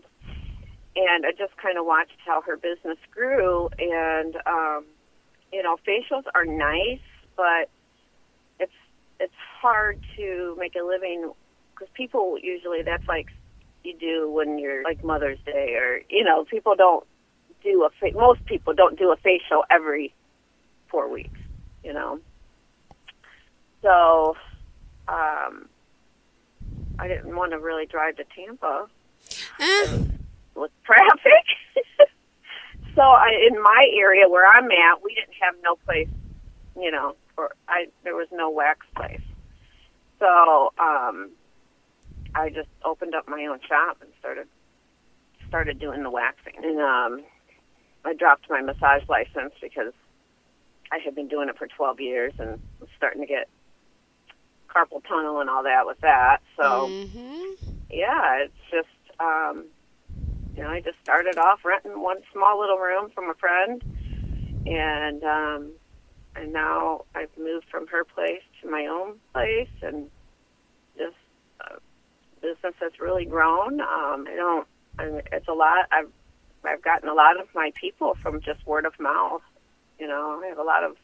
And 0.95 1.25
I 1.25 1.33
just 1.33 1.57
kind 1.57 1.79
of 1.79 1.87
watched 1.87 2.19
how 2.25 2.43
her 2.43 2.57
business 2.57 2.99
grew, 3.11 3.71
and 3.79 4.37
um, 4.47 4.85
you 5.53 5.63
know, 5.63 5.77
facials 5.87 6.25
are 6.35 6.45
nice, 6.45 7.01
but 7.37 7.69
it's 8.59 8.73
it's 9.21 9.35
hard 9.61 10.01
to 10.17 10.57
make 10.59 10.75
a 10.75 10.85
living 10.85 11.31
because 11.75 11.89
people 11.95 12.39
usually 12.43 12.83
that's 12.83 13.07
like 13.07 13.27
you 13.85 13.97
do 13.99 14.31
when 14.31 14.59
you're 14.59 14.83
like 14.83 15.03
Mother's 15.05 15.39
Day 15.45 15.75
or 15.75 16.01
you 16.09 16.25
know 16.25 16.45
people 16.45 16.75
don't 16.77 17.05
do 17.63 17.85
a 17.85 17.91
fa- 18.01 18.17
most 18.17 18.45
people 18.47 18.75
don't 18.75 18.99
do 18.99 19.13
a 19.13 19.17
facial 19.17 19.65
every 19.71 20.15
four 20.89 21.09
weeks 21.09 21.39
you 21.85 21.93
know? 21.93 22.21
So 23.83 24.37
um 25.09 25.69
I 26.99 27.09
didn't 27.09 27.35
want 27.35 27.53
to 27.53 27.59
really 27.59 27.87
drive 27.87 28.17
to 28.17 28.25
Tampa. 28.37 28.87
Eh, 29.59 29.99
with 30.55 30.71
traffic 30.85 31.45
so 32.95 33.03
I 33.03 33.47
in 33.51 33.61
my 33.63 33.89
area 33.95 34.29
where 34.29 34.47
I'm 34.47 34.71
at 34.71 35.03
we 35.03 35.15
didn't 35.15 35.37
have 35.41 35.55
no 35.63 35.77
place 35.85 36.09
you 36.77 36.91
know 36.91 37.17
for 37.35 37.55
I 37.69 37.87
there 38.05 38.15
was 38.15 38.29
no 38.33 38.51
wax 38.51 38.87
place 38.97 39.21
so 40.19 40.73
um 40.79 41.31
I 42.35 42.49
just 42.49 42.69
opened 42.85 43.15
up 43.15 43.29
my 43.29 43.45
own 43.47 43.61
shop 43.69 43.99
and 44.01 44.11
started 44.19 44.49
started 45.49 45.79
doing 45.79 46.03
the 46.03 46.11
waxing. 46.11 46.55
And 46.63 46.81
um, 46.81 47.23
I 48.07 48.15
dropped 48.15 48.49
my 48.49 48.63
massage 48.63 49.03
license 49.07 49.53
because 49.61 49.93
I 50.91 50.99
had 51.05 51.15
been 51.15 51.29
doing 51.29 51.51
it 51.51 51.59
for 51.59 51.67
12 51.67 52.01
years 52.01 52.33
and 52.39 52.59
was 52.81 52.89
starting 52.97 53.21
to 53.21 53.27
get 53.27 53.49
carpal 54.75 55.07
tunnel 55.07 55.41
and 55.41 55.51
all 55.51 55.63
that 55.65 55.85
with 55.85 56.01
that. 56.01 56.39
So 56.57 56.89
mhm. 56.89 57.57
yeah, 57.91 58.45
it's 58.45 58.55
just 58.71 58.89
um, 59.21 59.67
you 60.57 60.63
know 60.63 60.69
I 60.69 60.81
just 60.81 60.99
started 61.03 61.39
off 61.39 61.65
renting 61.65 62.01
one 62.01 62.19
small 62.33 62.61
little 62.61 62.79
room 62.79 63.11
from 63.15 63.31
a 63.31 63.35
friend, 63.35 63.83
and 64.67 65.23
um, 65.25 65.73
and 66.37 66.53
now 66.53 67.05
I've 67.15 67.37
moved 67.39 67.67
from 67.71 67.87
her 67.89 68.05
place 68.05 68.43
to 68.63 68.71
my 68.71 68.87
own 68.87 69.19
place 69.33 69.69
and 69.83 70.09
just 70.97 71.17
uh, 71.61 71.77
business 72.41 72.75
has 72.81 72.93
really 73.01 73.25
grown. 73.25 73.81
Um, 73.81 74.27
I 74.29 74.35
don't. 74.37 74.67
I 74.99 75.07
mean, 75.07 75.23
it's 75.33 75.49
a 75.49 75.53
lot. 75.53 75.87
I've 75.91 76.11
I've 76.65 76.83
gotten 76.83 77.09
a 77.09 77.15
lot 77.15 77.41
of 77.41 77.49
my 77.55 77.73
people 77.81 78.17
from 78.23 78.41
just 78.41 78.67
word 78.67 78.87
of 78.87 78.99
mouth. 79.01 79.43
You 79.99 80.07
know, 80.09 80.41
I 80.43 80.49
have 80.49 80.59
a 80.59 80.63
lot 80.63 80.85
of 80.85 80.97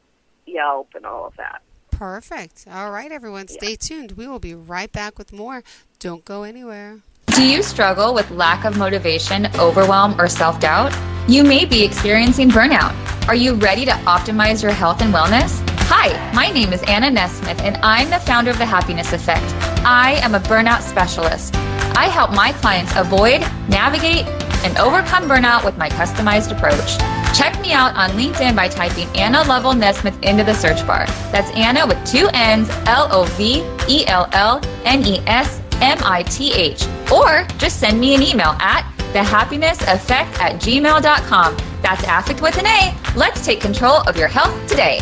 Yelp 0.46 0.90
and 0.96 1.06
all 1.06 1.26
of 1.26 1.36
that. 1.38 1.62
Perfect. 1.92 2.66
All 2.72 2.92
right, 2.92 3.12
everyone, 3.12 3.48
stay 3.48 3.76
tuned. 3.76 4.14
We 4.14 4.28
will 4.28 4.40
be 4.40 4.54
right 4.54 4.92
back 4.92 5.18
with 5.18 5.34
more. 5.34 5.64
Don't 6.00 6.24
go 6.24 6.44
anywhere. 6.44 7.00
Do 7.28 7.48
you 7.48 7.62
struggle 7.62 8.14
with 8.14 8.30
lack 8.32 8.66
of 8.66 8.78
motivation, 8.78 9.48
overwhelm, 9.56 10.20
or 10.20 10.28
self 10.28 10.60
doubt? 10.60 10.96
You 11.28 11.44
may 11.44 11.66
be 11.66 11.84
experiencing 11.84 12.50
burnout. 12.50 12.96
Are 13.28 13.36
you 13.36 13.56
ready 13.56 13.84
to 13.86 13.92
optimize 13.92 14.64
your 14.64 14.72
health 14.72 15.02
and 15.02 15.14
wellness? 15.14 15.77
Hi, 15.90 16.34
my 16.34 16.52
name 16.52 16.74
is 16.74 16.84
Anna 16.84 17.10
Nesmith, 17.10 17.62
and 17.62 17.78
I'm 17.78 18.10
the 18.10 18.20
founder 18.20 18.52
of 18.52 18.58
The 18.58 18.66
Happiness 18.66 19.14
Effect. 19.14 19.46
I 19.86 20.20
am 20.22 20.36
a 20.36 20.40
burnout 20.42 20.82
specialist. 20.82 21.56
I 21.96 22.10
help 22.12 22.32
my 22.32 22.52
clients 22.52 22.94
avoid, 22.98 23.40
navigate, 23.70 24.28
and 24.66 24.78
overcome 24.80 25.30
burnout 25.30 25.64
with 25.64 25.78
my 25.78 25.88
customized 25.88 26.52
approach. 26.52 26.98
Check 27.34 27.58
me 27.62 27.72
out 27.72 27.96
on 27.96 28.10
LinkedIn 28.20 28.54
by 28.54 28.68
typing 28.68 29.08
Anna 29.16 29.44
Lovell 29.44 29.74
Nesmith 29.74 30.22
into 30.24 30.44
the 30.44 30.54
search 30.54 30.86
bar. 30.86 31.06
That's 31.32 31.50
Anna 31.52 31.88
with 31.88 32.06
two 32.06 32.28
N's, 32.34 32.70
L 32.86 33.08
O 33.10 33.24
V 33.38 33.64
E 33.88 34.06
L 34.08 34.28
L 34.34 34.60
N 34.84 35.06
E 35.06 35.20
S 35.20 35.62
M 35.80 36.00
I 36.04 36.24
T 36.24 36.52
H. 36.54 36.86
Or 37.10 37.48
just 37.58 37.80
send 37.80 37.98
me 37.98 38.14
an 38.14 38.22
email 38.22 38.58
at 38.60 38.84
thehappinesseffect 39.14 40.38
at 40.42 40.56
gmail.com. 40.56 41.58
That's 41.82 42.04
affect 42.04 42.42
with 42.42 42.58
an 42.58 42.68
A. 42.68 42.94
Let's 43.16 43.46
take 43.46 43.62
control 43.62 44.02
of 44.02 44.18
your 44.18 44.28
health 44.28 44.68
today. 44.68 45.00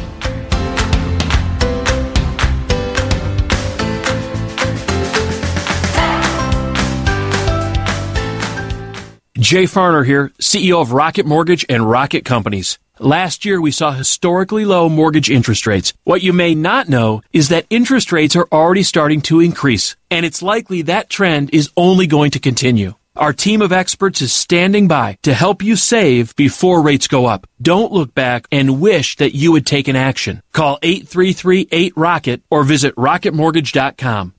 Jay 9.46 9.66
Farner 9.66 10.04
here, 10.04 10.32
CEO 10.42 10.82
of 10.82 10.92
Rocket 10.92 11.24
Mortgage 11.24 11.64
and 11.70 11.88
Rocket 11.88 12.26
Companies. 12.26 12.80
Last 12.98 13.46
year, 13.46 13.62
we 13.62 13.70
saw 13.70 13.92
historically 13.92 14.66
low 14.66 14.90
mortgage 14.90 15.30
interest 15.30 15.68
rates. 15.68 15.94
What 16.04 16.24
you 16.24 16.34
may 16.34 16.56
not 16.56 16.90
know 16.90 17.22
is 17.32 17.50
that 17.50 17.68
interest 17.70 18.12
rates 18.12 18.36
are 18.36 18.48
already 18.52 18.82
starting 18.82 19.22
to 19.22 19.42
increase, 19.42 19.96
and 20.10 20.26
it's 20.26 20.42
likely 20.42 20.82
that 20.82 21.12
trend 21.12 21.52
is 21.54 21.70
only 21.78 22.08
going 22.08 22.32
to 22.32 22.40
continue. 22.40 22.96
Our 23.16 23.34
team 23.34 23.62
of 23.62 23.72
experts 23.72 24.20
is 24.20 24.34
standing 24.34 24.88
by 24.88 25.20
to 25.22 25.36
help 25.36 25.62
you 25.62 25.76
save 25.76 26.36
before 26.36 26.82
rates 26.82 27.08
go 27.08 27.28
up. 27.28 27.46
Don't 27.62 27.92
look 27.92 28.16
back 28.16 28.48
and 28.52 28.82
wish 28.82 29.16
that 29.18 29.36
you 29.36 29.54
had 29.54 29.68
taken 29.68 29.96
action. 29.96 30.42
Call 30.54 30.80
833-8ROCKET 30.82 32.42
or 32.50 32.64
visit 32.64 32.96
rocketmortgage.com. 32.96 34.35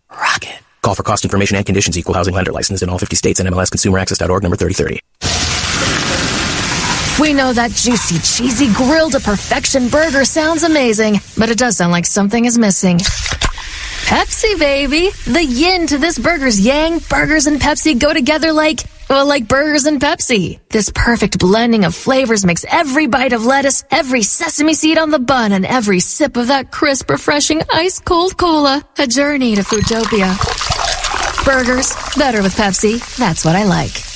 Call 0.86 0.94
for 0.94 1.02
cost 1.02 1.24
information 1.24 1.56
and 1.56 1.66
conditions. 1.66 1.98
Equal 1.98 2.14
housing 2.14 2.32
lender 2.32 2.52
license 2.52 2.80
in 2.80 2.88
all 2.88 2.96
50 2.96 3.16
states 3.16 3.40
and 3.40 3.48
MLSConsumerAccess.org 3.48 4.44
number 4.44 4.54
3030. 4.54 5.00
We 7.20 7.32
know 7.32 7.52
that 7.52 7.72
juicy, 7.72 8.18
cheesy, 8.20 8.72
grilled 8.72 9.10
to 9.14 9.20
perfection 9.20 9.88
burger 9.88 10.24
sounds 10.24 10.62
amazing, 10.62 11.18
but 11.36 11.50
it 11.50 11.58
does 11.58 11.76
sound 11.76 11.90
like 11.90 12.06
something 12.06 12.44
is 12.44 12.56
missing. 12.56 12.98
Pepsi, 12.98 14.56
baby! 14.60 15.10
The 15.24 15.44
yin 15.44 15.88
to 15.88 15.98
this 15.98 16.20
burger's 16.20 16.60
yang, 16.60 17.00
burgers 17.10 17.48
and 17.48 17.60
Pepsi 17.60 17.98
go 17.98 18.14
together 18.14 18.52
like, 18.52 18.84
well, 19.08 19.26
like 19.26 19.48
burgers 19.48 19.86
and 19.86 20.00
Pepsi. 20.00 20.60
This 20.68 20.90
perfect 20.94 21.38
blending 21.38 21.84
of 21.84 21.94
flavors 21.94 22.44
makes 22.44 22.64
every 22.68 23.06
bite 23.06 23.32
of 23.32 23.44
lettuce, 23.44 23.84
every 23.90 24.22
sesame 24.22 24.74
seed 24.74 24.98
on 24.98 25.10
the 25.10 25.18
bun, 25.18 25.52
and 25.52 25.64
every 25.66 26.00
sip 26.00 26.36
of 26.36 26.48
that 26.48 26.70
crisp, 26.70 27.10
refreshing, 27.10 27.62
ice 27.72 28.00
cold 28.00 28.36
cola 28.36 28.82
a 28.98 29.06
journey 29.06 29.54
to 29.54 29.62
Foodtopia. 29.62 30.34
Burgers, 31.44 31.94
better 32.16 32.42
with 32.42 32.56
Pepsi. 32.56 32.98
That's 33.16 33.44
what 33.44 33.54
I 33.54 33.64
like. 33.64 34.15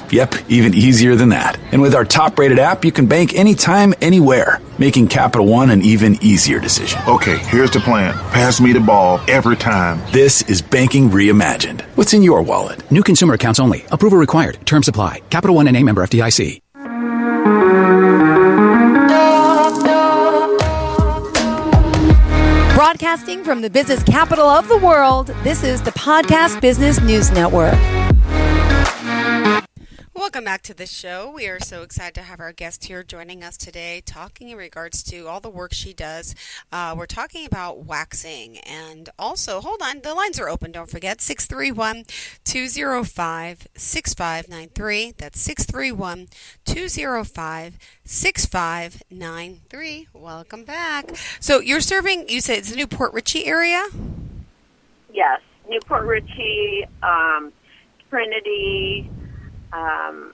Yep, 0.11 0.35
even 0.49 0.73
easier 0.73 1.15
than 1.15 1.29
that. 1.29 1.57
And 1.71 1.81
with 1.81 1.95
our 1.95 2.03
top 2.03 2.37
rated 2.37 2.59
app, 2.59 2.83
you 2.83 2.91
can 2.91 3.05
bank 3.05 3.33
anytime, 3.33 3.93
anywhere, 4.01 4.59
making 4.77 5.07
Capital 5.07 5.45
One 5.45 5.69
an 5.69 5.81
even 5.81 6.17
easier 6.21 6.59
decision. 6.59 7.01
Okay, 7.07 7.37
here's 7.37 7.71
the 7.71 7.79
plan 7.79 8.13
pass 8.31 8.59
me 8.59 8.73
the 8.73 8.79
ball 8.79 9.19
every 9.27 9.55
time. 9.55 10.01
This 10.11 10.41
is 10.43 10.61
banking 10.61 11.09
reimagined. 11.09 11.81
What's 11.95 12.13
in 12.13 12.23
your 12.23 12.41
wallet? 12.41 12.89
New 12.91 13.03
consumer 13.03 13.35
accounts 13.35 13.59
only. 13.59 13.85
Approval 13.91 14.17
required. 14.17 14.57
Terms 14.65 14.87
apply. 14.87 15.21
Capital 15.29 15.55
One 15.55 15.67
and 15.67 15.77
a 15.77 15.83
member 15.83 16.05
FDIC. 16.05 16.61
Broadcasting 22.75 23.43
from 23.43 23.61
the 23.61 23.69
business 23.69 24.03
capital 24.03 24.45
of 24.45 24.67
the 24.67 24.77
world, 24.77 25.27
this 25.43 25.63
is 25.63 25.81
the 25.81 25.91
Podcast 25.91 26.59
Business 26.61 26.99
News 26.99 27.31
Network. 27.31 27.77
Welcome 30.31 30.45
back 30.45 30.61
to 30.61 30.73
the 30.73 30.85
show. 30.85 31.29
We 31.29 31.49
are 31.49 31.59
so 31.59 31.81
excited 31.81 32.15
to 32.15 32.21
have 32.21 32.39
our 32.39 32.53
guest 32.53 32.85
here 32.85 33.03
joining 33.03 33.43
us 33.43 33.57
today, 33.57 34.01
talking 34.05 34.47
in 34.47 34.57
regards 34.57 35.03
to 35.03 35.27
all 35.27 35.41
the 35.41 35.49
work 35.49 35.73
she 35.73 35.93
does. 35.93 36.35
Uh, 36.71 36.95
we're 36.97 37.05
talking 37.05 37.45
about 37.45 37.83
waxing. 37.83 38.59
And 38.59 39.09
also, 39.19 39.59
hold 39.59 39.81
on, 39.81 39.99
the 40.03 40.13
lines 40.13 40.39
are 40.39 40.47
open. 40.47 40.71
Don't 40.71 40.89
forget 40.89 41.19
631 41.19 42.05
205 42.45 43.67
6593. 43.75 45.15
That's 45.17 45.41
631 45.41 46.29
205 46.63 47.77
6593. 48.05 50.07
Welcome 50.13 50.63
back. 50.63 51.13
So, 51.41 51.59
you're 51.59 51.81
serving, 51.81 52.29
you 52.29 52.39
said 52.39 52.59
it's 52.59 52.69
the 52.69 52.77
New 52.77 52.87
Port 52.87 53.11
Richey 53.11 53.47
area? 53.47 53.85
Yes, 55.11 55.41
New 55.67 55.81
Port 55.81 56.05
Richey, 56.05 56.85
um, 57.03 57.51
Trinity. 58.09 59.09
Um, 59.73 60.33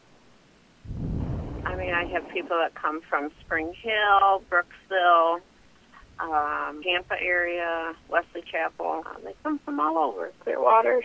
I 1.66 1.76
mean, 1.76 1.94
I 1.94 2.06
have 2.06 2.28
people 2.30 2.58
that 2.58 2.74
come 2.76 3.02
from 3.02 3.32
Spring 3.42 3.74
Hill, 3.74 4.44
Brooksville, 4.50 5.42
um, 6.20 6.82
Tampa 6.84 7.22
area, 7.22 7.96
Wesley 8.10 8.44
Chapel. 8.50 9.04
Uh, 9.06 9.20
they 9.24 9.36
come 9.44 9.60
from 9.60 9.80
all 9.80 9.98
over. 9.98 10.32
Clearwater. 10.44 11.02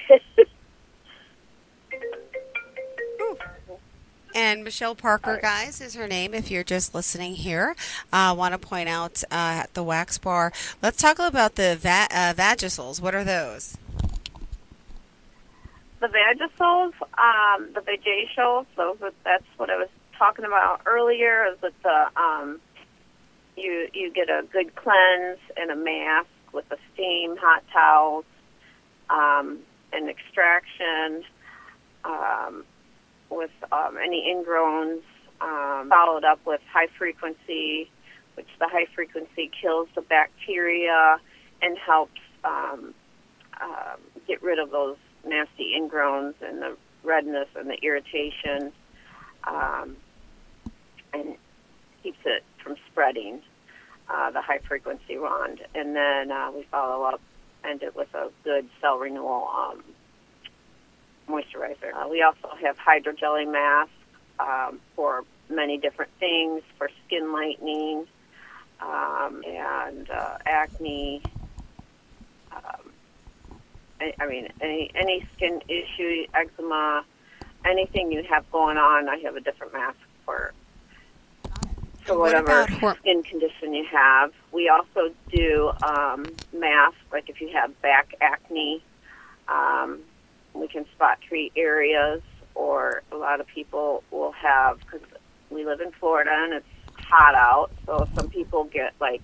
And 4.35 4.65
Michelle 4.65 4.95
Parker, 4.95 5.39
guys, 5.41 5.81
is 5.83 5.95
her 5.95 6.09
name. 6.09 6.33
If 6.33 6.51
you're 6.51 6.65
just 6.65 6.95
listening 6.95 7.35
here, 7.35 7.77
I 8.13 8.31
uh, 8.31 8.35
want 8.35 8.53
to 8.53 8.59
point 8.59 8.89
out 8.89 9.23
uh, 9.25 9.65
at 9.65 9.75
the 9.75 9.83
Wax 9.83 10.17
Bar. 10.17 10.53
Let's 10.81 10.97
talk 10.97 11.19
about 11.19 11.57
the 11.57 11.77
va- 11.79 12.09
uh, 12.11 12.33
Vagisols. 12.35 13.01
What 13.01 13.15
are 13.15 13.25
those? 13.25 13.77
The 16.03 16.09
Vagisols, 16.09 16.95
um, 17.17 17.73
the 17.75 17.81
those 18.77 18.97
are, 19.01 19.13
that's 19.25 19.45
what 19.57 19.71
I 19.71 19.77
was 19.77 19.89
talking 20.19 20.45
about 20.45 20.81
earlier. 20.85 21.47
Is 21.47 21.59
that 21.61 21.73
the 21.85 22.21
um, 22.21 22.61
you 23.57 23.89
you 23.95 24.13
get 24.13 24.29
a 24.29 24.43
good 24.53 24.75
cleanse 24.75 25.39
and 25.57 25.71
a 25.71 25.77
mask 25.77 26.29
with 26.53 26.65
a 26.73 26.77
steam, 26.93 27.37
hot 27.37 27.63
towels, 27.73 28.25
um, 29.11 29.61
an 29.93 30.09
extraction 30.09 31.23
um, 32.05 32.65
with 33.31 33.53
um, 33.71 33.97
any 33.97 34.29
ingrowns, 34.29 35.03
um, 35.41 35.89
followed 35.89 36.25
up 36.25 36.41
with 36.45 36.61
high 36.73 36.89
frequency, 36.99 37.89
which 38.35 38.49
the 38.59 38.67
high 38.67 38.87
frequency 38.93 39.53
kills 39.61 39.89
the 39.95 40.03
bacteria 40.03 41.19
and 41.63 41.79
helps 41.79 42.21
um, 42.43 42.93
uh, 43.61 43.95
get 44.27 44.43
rid 44.43 44.59
of 44.59 44.73
those 44.73 44.97
nasty 45.27 45.75
ingrowns 45.77 46.35
and 46.43 46.61
the 46.61 46.77
redness 47.05 47.49
and 47.57 47.69
the 47.69 47.79
irritation, 47.83 48.73
um, 49.45 49.97
and 51.13 51.37
keeps 52.03 52.19
it 52.25 52.45
from 52.63 52.77
spreading. 52.91 53.41
Uh, 54.11 54.31
the 54.33 54.43
high 54.43 54.59
frequency 54.59 55.17
wand, 55.17 55.61
and 55.75 55.97
then 55.97 56.31
uh, 56.31 56.51
we 56.55 56.65
follow 56.65 57.05
up 57.05 57.21
end 57.65 57.83
it 57.83 57.95
with 57.95 58.13
a 58.15 58.31
good 58.45 58.69
cell 58.81 58.99
renewal 58.99 59.49
um, 59.57 59.83
moisturizer. 61.29 61.95
Uh, 61.95 62.09
we 62.09 62.23
also 62.23 62.51
have 62.61 62.77
hydrogelly 62.77 63.51
masks 63.51 63.93
um, 64.39 64.81
for 64.97 65.25
many 65.49 65.79
different 65.79 66.11
things, 66.19 66.63
for 66.77 66.91
skin 67.07 67.33
lightening 67.33 68.07
um, 68.81 69.43
and 69.47 70.11
uh, 70.11 70.39
acne. 70.47 71.23
I 74.19 74.27
mean, 74.27 74.49
any 74.61 74.91
any 74.95 75.27
skin 75.35 75.61
issue, 75.69 76.27
eczema, 76.35 77.05
anything 77.65 78.11
you 78.13 78.23
have 78.25 78.51
going 78.51 78.77
on, 78.77 79.09
I 79.09 79.19
have 79.19 79.37
a 79.37 79.41
different 79.41 79.73
mask 79.73 79.99
for. 80.25 80.53
For 82.05 82.19
whatever 82.19 82.67
what 82.81 82.99
skin 82.99 83.23
condition 83.23 83.75
you 83.75 83.85
have, 83.85 84.33
we 84.51 84.69
also 84.69 85.15
do 85.31 85.71
um, 85.85 86.27
masks. 86.53 86.99
Like 87.13 87.29
if 87.29 87.41
you 87.41 87.49
have 87.51 87.81
back 87.81 88.15
acne, 88.21 88.83
um, 89.49 90.01
we 90.53 90.67
can 90.67 90.85
spot 90.95 91.19
treat 91.21 91.53
areas. 91.57 92.23
Or 92.55 93.03
a 93.11 93.17
lot 93.17 93.41
of 93.41 93.47
people 93.47 94.05
will 94.11 94.33
have 94.33 94.79
because 94.81 95.01
we 95.49 95.65
live 95.65 95.81
in 95.81 95.91
Florida 95.93 96.31
and 96.35 96.53
it's 96.53 96.67
hot 96.99 97.35
out, 97.35 97.71
so 97.87 98.07
some 98.15 98.29
people 98.29 98.65
get 98.65 98.93
like 99.01 99.23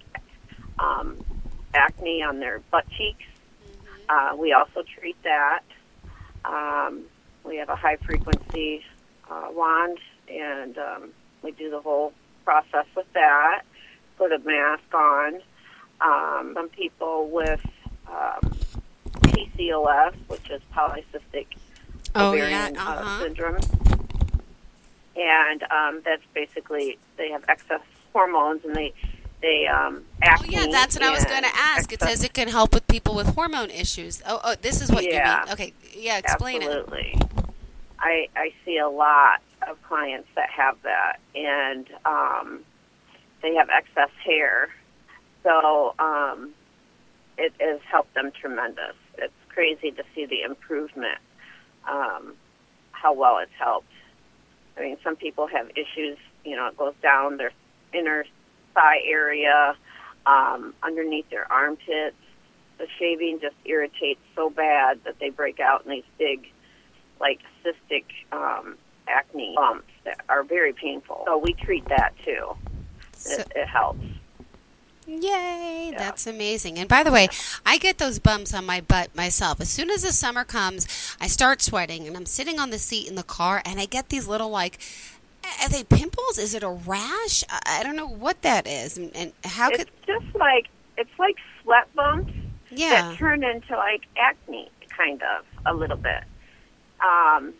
um, 0.79 1.17
acne 1.75 2.23
on 2.23 2.39
their 2.39 2.61
butt 2.71 2.89
cheeks 2.89 3.25
uh, 4.09 4.35
we 4.37 4.53
also 4.53 4.83
treat 4.83 5.17
that. 5.23 5.61
Um, 6.45 7.05
we 7.45 7.57
have 7.57 7.69
a 7.69 7.77
high 7.77 7.97
frequency 7.97 8.85
uh, 9.31 9.49
wand, 9.51 9.99
and 10.29 10.79
um, 10.79 11.11
we 11.43 11.53
do 11.53 11.71
the 11.71 11.81
whole 11.81 12.13
process 12.45 12.87
with 12.97 13.11
that. 13.15 13.63
Put 14.17 14.33
a 14.33 14.39
mask 14.39 14.95
on. 14.95 15.41
Um, 16.01 16.53
some 16.55 16.69
people 16.69 17.29
with 17.29 17.61
um, 18.07 18.53
PCOS, 19.23 20.15
which 20.29 20.51
is 20.51 20.63
polycystic 20.75 21.47
oh, 22.15 22.29
ovarian 22.29 22.75
yeah. 22.75 22.83
uh-huh. 22.83 23.05
uh, 23.05 23.21
syndrome, 23.21 23.59
and 25.17 25.63
um, 25.65 26.03
that's 26.05 26.23
basically 26.35 26.99
they 27.17 27.31
have 27.31 27.45
excess 27.49 27.81
hormones, 28.13 28.65
and 28.65 28.75
they 28.75 28.95
they 29.41 29.67
um, 29.67 30.05
acne. 30.23 30.57
Oh 30.57 30.61
yeah, 30.61 30.67
that's 30.71 30.97
what 30.97 31.05
I 31.05 31.11
was 31.11 31.25
going 31.25 31.43
to 31.43 31.55
ask. 31.55 31.93
It 31.93 32.03
says 32.03 32.25
it 32.25 32.33
can 32.33 32.49
help 32.49 32.75
with 32.75 32.87
people 32.89 33.15
with 33.15 33.35
hormone 33.35 33.71
issues. 33.71 34.23
Oh, 34.27 34.41
oh 34.43 34.55
this 34.61 34.81
is 34.81 34.91
what 34.91 35.05
yeah, 35.05 35.41
you 35.41 35.45
mean. 35.45 35.53
Okay, 35.53 35.75
yeah, 35.95 36.19
explain 36.19 36.63
absolutely. 36.63 37.13
it. 37.15 37.23
Absolutely. 37.23 37.55
I 38.01 38.29
I 38.37 38.53
see 38.65 38.79
a 38.79 38.89
lot 38.89 39.41
of 39.69 39.83
clients 39.83 40.29
that 40.35 40.51
have 40.51 40.77
that, 40.83 41.19
and 41.35 41.87
um, 42.05 42.61
they 43.43 43.55
have 43.55 43.69
excess 43.71 44.11
hair, 44.25 44.69
so 45.43 45.95
um, 45.99 46.53
it 47.37 47.53
has 47.61 47.81
helped 47.91 48.15
them 48.15 48.33
tremendous. 48.41 48.95
It's 49.17 49.33
crazy 49.49 49.91
to 49.93 50.05
see 50.15 50.27
the 50.27 50.43
improvement, 50.43 51.19
um, 51.89 52.35
how 52.93 53.13
well 53.13 53.39
it's 53.39 53.53
helped. 53.59 53.87
I 54.77 54.83
mean, 54.83 54.97
some 55.03 55.17
people 55.17 55.47
have 55.49 55.71
issues. 55.71 56.19
You 56.45 56.57
know, 56.57 56.69
it 56.69 56.77
goes 56.77 56.95
down 57.03 57.37
their 57.37 57.53
inner 57.93 58.25
thigh 58.79 59.01
area, 59.07 59.77
um, 60.27 60.75
underneath 60.83 61.29
their 61.31 61.51
armpits. 61.51 62.17
The 62.79 62.87
shaving 62.99 63.41
just 63.41 63.57
irritates 63.65 64.21
so 64.37 64.51
bad 64.51 65.01
that 65.05 65.19
they 65.19 65.31
break 65.31 65.59
out 65.59 65.85
in 65.85 65.91
these 65.91 66.05
big, 66.17 66.47
like 67.21 67.41
cystic 67.65 68.05
um, 68.31 68.77
acne 69.09 69.55
bumps 69.57 69.91
that 70.05 70.21
are 70.29 70.45
very 70.45 70.73
painful. 70.73 71.25
So 71.27 71.39
we 71.39 71.55
treat 71.55 71.85
that 71.89 72.15
too. 72.25 72.57
So- 73.15 73.41
it, 73.41 73.53
it 73.57 73.67
helps. 73.67 74.05
Yay, 75.09 75.95
that's 75.97 76.27
amazing. 76.27 76.79
And 76.79 76.87
by 76.87 77.03
the 77.03 77.11
way, 77.11 77.29
I 77.65 77.79
get 77.79 77.97
those 77.97 78.19
bumps 78.19 78.53
on 78.53 78.67
my 78.67 78.83
butt 78.83 79.17
myself. 79.17 79.59
As 79.59 79.71
soon 79.71 79.89
as 79.91 80.03
the 80.03 80.13
summer 80.13 80.45
comes, 80.45 80.87
I 81.19 81.29
start 81.29 81.63
sweating 81.63 82.07
and 82.07 82.15
I'm 82.15 82.27
sitting 82.27 82.61
on 82.61 82.69
the 82.69 82.79
seat 82.79 83.09
in 83.09 83.15
the 83.15 83.23
car 83.23 83.63
and 83.65 83.81
I 83.81 83.87
get 83.87 84.11
these 84.11 84.29
little 84.29 84.51
like 84.51 84.79
are 85.63 85.69
they 85.69 85.85
pimples? 85.85 86.39
Is 86.39 86.55
it 86.55 86.63
a 86.63 86.69
rash? 86.71 87.45
I 87.67 87.83
don't 87.83 87.97
know 87.97 88.09
what 88.09 88.43
that 88.43 88.67
is. 88.67 88.97
And, 88.99 89.15
and 89.17 89.33
how 89.45 89.71
It's 89.71 89.91
just 90.07 90.35
like 90.35 90.69
it's 90.97 91.11
like 91.19 91.37
sweat 91.63 91.93
bumps 91.95 92.33
Yeah. 92.71 93.11
that 93.11 93.19
turn 93.19 93.45
into 93.45 93.77
like 93.77 94.03
acne, 94.17 94.69
kind 94.89 95.23
of 95.23 95.45
a 95.67 95.75
little 95.75 95.97
bit. 95.97 96.25
Um, 97.01 97.53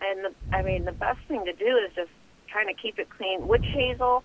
and 0.00 0.24
the, 0.24 0.34
I 0.56 0.62
mean, 0.62 0.84
the 0.84 0.92
best 0.92 1.18
thing 1.28 1.44
to 1.44 1.52
do 1.52 1.76
is 1.86 1.92
just 1.94 2.10
kind 2.52 2.70
of 2.70 2.76
keep 2.76 2.98
it 2.98 3.08
clean. 3.10 3.46
Witch 3.48 3.66
hazel. 3.66 4.22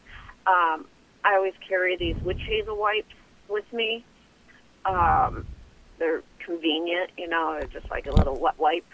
Um, 0.47 0.85
I 1.23 1.35
always 1.35 1.53
carry 1.67 1.97
these 1.97 2.15
witch 2.23 2.41
hazel 2.45 2.77
wipes 2.77 3.13
with 3.49 3.71
me. 3.73 4.05
Um, 4.85 5.47
they're 5.97 6.21
convenient, 6.39 7.09
you 7.17 7.27
know. 7.27 7.59
Just 7.73 7.89
like 7.89 8.05
a 8.05 8.11
little 8.11 8.37
wet 8.39 8.57
wipe, 8.59 8.85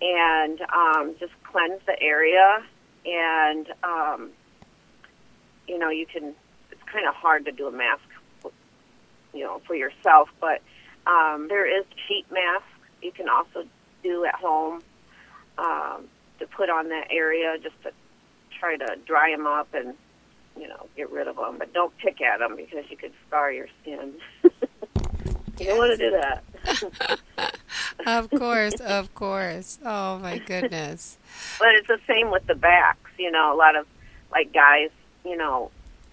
and 0.00 0.60
um, 0.72 1.14
just 1.18 1.32
cleanse 1.42 1.80
the 1.86 2.00
area. 2.00 2.62
And 3.10 3.66
um, 3.82 4.30
you 5.66 5.78
know, 5.78 5.90
you 5.90 6.06
can. 6.06 6.34
It's 6.70 6.82
kind 6.92 7.06
of 7.06 7.14
hard 7.14 7.46
to 7.46 7.52
do 7.52 7.66
a 7.66 7.72
mask, 7.72 8.02
you 9.32 9.44
know, 9.44 9.60
for 9.66 9.74
yourself, 9.74 10.28
but 10.40 10.60
um, 11.06 11.46
there 11.48 11.66
is 11.66 11.86
sheet 12.06 12.26
mask 12.30 12.64
you 13.02 13.12
can 13.12 13.28
also 13.28 13.64
do 14.02 14.24
at 14.24 14.34
home 14.34 14.82
um, 15.56 16.04
to 16.38 16.46
put 16.46 16.70
on 16.70 16.88
that 16.88 17.08
area 17.10 17.56
just 17.62 17.80
to 17.82 17.90
try 18.58 18.76
to 18.76 18.96
dry 19.06 19.30
them 19.30 19.46
up 19.46 19.68
and 19.74 19.94
you 20.56 20.68
know 20.68 20.86
get 20.96 21.10
rid 21.10 21.28
of 21.28 21.36
them. 21.36 21.56
But 21.58 21.72
don't 21.72 21.96
pick 21.98 22.20
at 22.20 22.38
them 22.38 22.56
because 22.56 22.84
you 22.90 22.96
could 22.96 23.12
scar 23.26 23.52
your 23.52 23.68
skin. 23.82 24.14
you 24.42 25.66
don't 25.66 25.78
want 25.78 25.98
to 25.98 26.10
do 26.10 26.16
that. 26.16 26.44
of 28.06 28.30
course, 28.30 28.74
of 28.80 29.14
course. 29.14 29.78
Oh 29.84 30.18
my 30.18 30.38
goodness. 30.38 31.18
But 31.58 31.74
it's 31.74 31.88
the 31.88 32.00
same 32.06 32.30
with 32.30 32.46
the 32.46 32.54
backs. 32.54 33.10
You 33.18 33.30
know, 33.30 33.54
a 33.54 33.56
lot 33.56 33.76
of 33.76 33.86
like 34.30 34.52
guys, 34.52 34.90
you 35.24 35.36
know, 35.36 35.70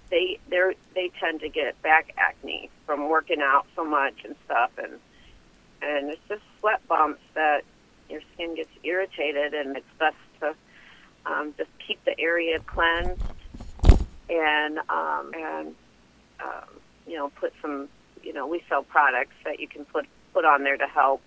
they 0.09 0.39
they 0.49 0.75
they 0.93 1.11
tend 1.19 1.41
to 1.41 1.49
get 1.49 1.81
back 1.81 2.13
acne 2.17 2.69
from 2.85 3.09
working 3.09 3.41
out 3.41 3.65
so 3.75 3.83
much 3.83 4.15
and 4.23 4.35
stuff, 4.45 4.71
and 4.77 4.93
and 5.81 6.09
it's 6.09 6.21
just 6.27 6.41
sweat 6.59 6.85
bumps 6.87 7.21
that 7.33 7.63
your 8.09 8.21
skin 8.33 8.55
gets 8.55 8.69
irritated, 8.83 9.53
and 9.53 9.77
it's 9.77 9.85
best 9.99 10.15
to 10.39 10.55
um, 11.25 11.53
just 11.57 11.69
keep 11.85 12.03
the 12.05 12.19
area 12.19 12.59
cleansed 12.59 13.21
and 14.29 14.79
um, 14.89 15.31
and 15.33 15.75
um, 16.43 16.69
you 17.07 17.15
know 17.15 17.29
put 17.29 17.53
some 17.61 17.87
you 18.23 18.33
know 18.33 18.47
we 18.47 18.63
sell 18.69 18.83
products 18.83 19.35
that 19.43 19.59
you 19.59 19.67
can 19.67 19.85
put 19.85 20.05
put 20.35 20.43
on 20.43 20.63
there 20.63 20.77
to 20.77 20.85
help 20.85 21.21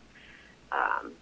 um, 0.71 1.12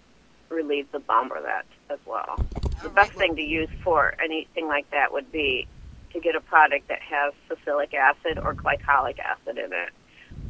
relieve 0.51 0.90
the 0.90 0.99
bump 0.99 1.31
or 1.31 1.40
that 1.40 1.64
as 1.88 2.01
well. 2.05 2.44
The 2.83 2.88
best 2.88 3.12
thing 3.12 3.37
to 3.37 3.42
use 3.42 3.70
for 3.85 4.16
anything 4.22 4.66
like 4.66 4.90
that 4.90 5.12
would 5.12 5.31
be 5.31 5.68
to 6.12 6.18
get 6.20 6.35
a 6.35 6.40
product 6.40 6.88
that 6.88 7.01
has 7.01 7.33
salicylic 7.49 7.94
acid 7.94 8.38
or 8.38 8.55
glycolic 8.55 9.20
acid 9.20 9.57
in 9.57 9.72
it. 9.72 9.90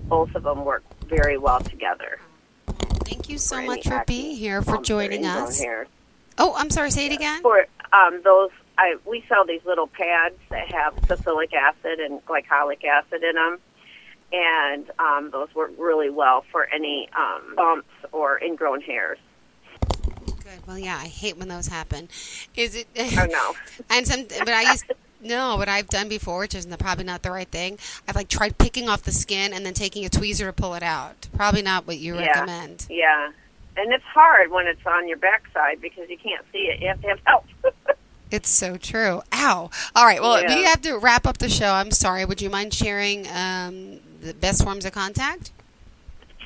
Both 0.05 0.35
of 0.35 0.45
them 0.45 0.65
work 0.65 0.83
very 1.05 1.37
well 1.37 1.61
together. 1.61 2.19
Thank 3.05 3.29
you 3.29 3.37
so 3.37 3.57
for 3.57 3.63
much 3.63 3.87
for 3.87 4.03
being 4.07 4.35
here, 4.35 4.63
for 4.63 4.79
joining 4.79 5.27
us. 5.27 5.63
Oh, 6.39 6.55
I'm 6.57 6.71
sorry, 6.71 6.91
say 6.91 7.07
it 7.07 7.13
again. 7.13 7.43
For 7.43 7.67
um, 7.93 8.21
those, 8.25 8.51
I 8.79 8.97
we 9.05 9.25
sell 9.29 9.45
these 9.45 9.65
little 9.67 9.87
pads 9.87 10.37
that 10.51 10.73
have 10.73 10.95
salicylic 11.07 11.53
acid 11.53 12.01
and 12.01 12.25
glycolic 12.25 12.83
acid 12.85 13.23
in 13.23 13.35
them, 13.35 13.59
and 14.33 14.91
um, 14.99 15.31
those 15.31 15.55
work 15.55 15.73
really 15.79 16.11
well 16.11 16.45
for 16.51 16.67
any 16.73 17.09
um, 17.17 17.55
bumps 17.57 17.89
or 18.13 18.43
ingrown 18.43 18.81
hairs. 18.81 19.19
Good. 20.47 20.67
Well, 20.67 20.79
yeah, 20.79 20.99
I 21.01 21.07
hate 21.07 21.37
when 21.37 21.49
those 21.49 21.67
happen. 21.69 22.09
Is 22.55 22.75
it? 22.77 22.87
I 22.97 23.27
know. 23.27 23.55
and 23.91 24.07
some, 24.07 24.25
but 24.25 24.49
I 24.49 24.71
used 24.71 24.93
no. 25.23 25.57
What 25.57 25.69
I've 25.69 25.89
done 25.89 26.09
before, 26.09 26.41
which 26.41 26.55
is 26.55 26.67
probably 26.79 27.05
not 27.05 27.23
the 27.23 27.31
right 27.31 27.49
thing. 27.49 27.79
I've 28.07 28.17
like 28.17 28.29
tried 28.29 28.59
picking 28.59 28.89
off 28.89 29.03
the 29.03 29.13
skin 29.13 29.53
and 29.53 29.67
then 29.67 29.75
taking 29.75 30.05
a 30.05 30.09
tweezer 30.09 30.47
to 30.47 30.53
pull 30.53 30.75
it 30.75 30.83
out. 30.83 31.29
Probably 31.35 31.63
not 31.63 31.87
what 31.87 31.99
you 31.99 32.15
yeah. 32.17 32.27
recommend. 32.27 32.87
Yeah, 32.89 33.33
and 33.77 33.93
it's 33.93 34.05
hard 34.05 34.51
when 34.51 34.67
it's 34.67 34.87
on 34.87 35.09
your 35.09 35.19
backside 35.19 35.81
because 35.81 36.09
you 36.09 36.19
can't 36.19 36.45
see 36.53 36.69
it. 36.69 36.81
You 36.81 36.89
have 36.89 37.01
to 37.03 37.09
have 37.09 37.21
help. 37.25 37.45
It's 38.31 38.49
so 38.49 38.77
true. 38.77 39.23
Ow. 39.33 39.71
All 39.95 40.05
right. 40.05 40.21
Well, 40.21 40.43
Yeah. 40.43 40.57
we 40.57 40.65
have 40.65 40.83
to 40.83 40.99
wrap 40.99 41.27
up 41.27 41.39
the 41.39 41.49
show. 41.49 41.73
I'm 41.73 41.93
sorry. 41.93 42.25
Would 42.25 42.43
you 42.43 42.51
mind 42.51 42.75
sharing 42.75 43.27
um, 43.29 44.01
the 44.21 44.35
best 44.35 44.65
forms 44.65 44.85
of 44.85 44.93
contact? 44.93 45.53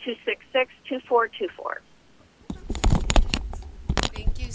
2424 0.88 1.80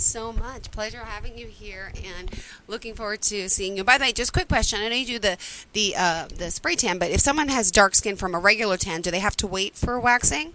so 0.01 0.33
much. 0.33 0.71
Pleasure 0.71 0.99
having 0.99 1.37
you 1.37 1.47
here, 1.47 1.91
and 2.03 2.31
looking 2.67 2.93
forward 2.93 3.21
to 3.23 3.49
seeing 3.49 3.77
you. 3.77 3.83
By 3.83 3.97
the 3.97 4.05
way, 4.05 4.11
just 4.11 4.33
quick 4.33 4.47
question: 4.47 4.79
I 4.81 4.89
know 4.89 4.95
you 4.95 5.05
do 5.05 5.19
the 5.19 5.37
the 5.73 5.95
uh, 5.97 6.27
the 6.27 6.51
spray 6.51 6.75
tan, 6.75 6.99
but 6.99 7.11
if 7.11 7.21
someone 7.21 7.47
has 7.49 7.71
dark 7.71 7.95
skin 7.95 8.15
from 8.15 8.35
a 8.35 8.39
regular 8.39 8.77
tan, 8.77 9.01
do 9.01 9.11
they 9.11 9.19
have 9.19 9.37
to 9.37 9.47
wait 9.47 9.75
for 9.75 9.99
waxing? 9.99 10.53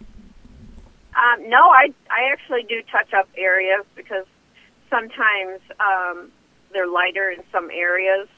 Um, 1.16 1.48
no, 1.48 1.68
I 1.70 1.92
I 2.10 2.32
actually 2.32 2.64
do 2.68 2.82
touch 2.90 3.14
up 3.14 3.28
areas 3.36 3.84
because 3.94 4.26
sometimes 4.90 5.60
um, 5.80 6.30
they're 6.72 6.86
lighter 6.86 7.30
in 7.30 7.42
some 7.52 7.70
areas, 7.70 8.28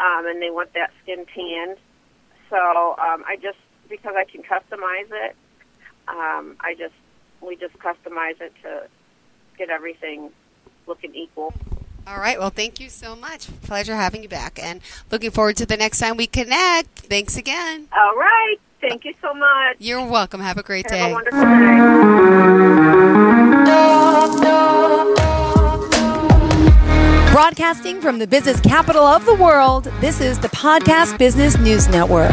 um, 0.00 0.26
and 0.26 0.40
they 0.40 0.50
want 0.50 0.72
that 0.74 0.90
skin 1.02 1.26
tanned. 1.34 1.76
So 2.48 2.56
um, 2.56 3.24
I 3.26 3.36
just 3.36 3.58
because 3.90 4.14
I 4.16 4.24
can 4.24 4.42
customize 4.42 5.10
it, 5.10 5.36
um, 6.08 6.56
I 6.60 6.74
just 6.78 6.94
we 7.40 7.56
just 7.56 7.74
customize 7.78 8.40
it 8.40 8.52
to 8.62 8.88
get 9.58 9.70
everything 9.70 10.30
looking 10.86 11.14
equal. 11.14 11.52
All 12.06 12.18
right. 12.18 12.38
Well, 12.38 12.50
thank 12.50 12.80
you 12.80 12.88
so 12.88 13.14
much. 13.14 13.48
Pleasure 13.62 13.94
having 13.94 14.22
you 14.22 14.28
back, 14.28 14.58
and 14.62 14.80
looking 15.10 15.30
forward 15.30 15.56
to 15.58 15.66
the 15.66 15.76
next 15.76 15.98
time 15.98 16.16
we 16.16 16.26
connect. 16.26 16.88
Thanks 17.00 17.36
again. 17.36 17.88
All 17.92 18.16
right. 18.16 18.56
Thank 18.80 19.04
you 19.04 19.12
so 19.20 19.34
much. 19.34 19.76
You're 19.78 20.06
welcome. 20.06 20.40
Have 20.40 20.56
a 20.56 20.62
great 20.62 20.88
Have 20.90 20.98
day. 20.98 21.00
Have 21.00 21.10
a 21.10 21.14
wonderful 21.14 21.44
day. 21.44 22.88
Broadcasting 27.32 28.00
from 28.00 28.18
the 28.18 28.26
business 28.26 28.60
capital 28.60 29.04
of 29.04 29.24
the 29.26 29.34
world, 29.34 29.84
this 30.00 30.20
is 30.20 30.38
the 30.38 30.48
Podcast 30.48 31.18
Business 31.18 31.58
News 31.58 31.88
Network. 31.88 32.32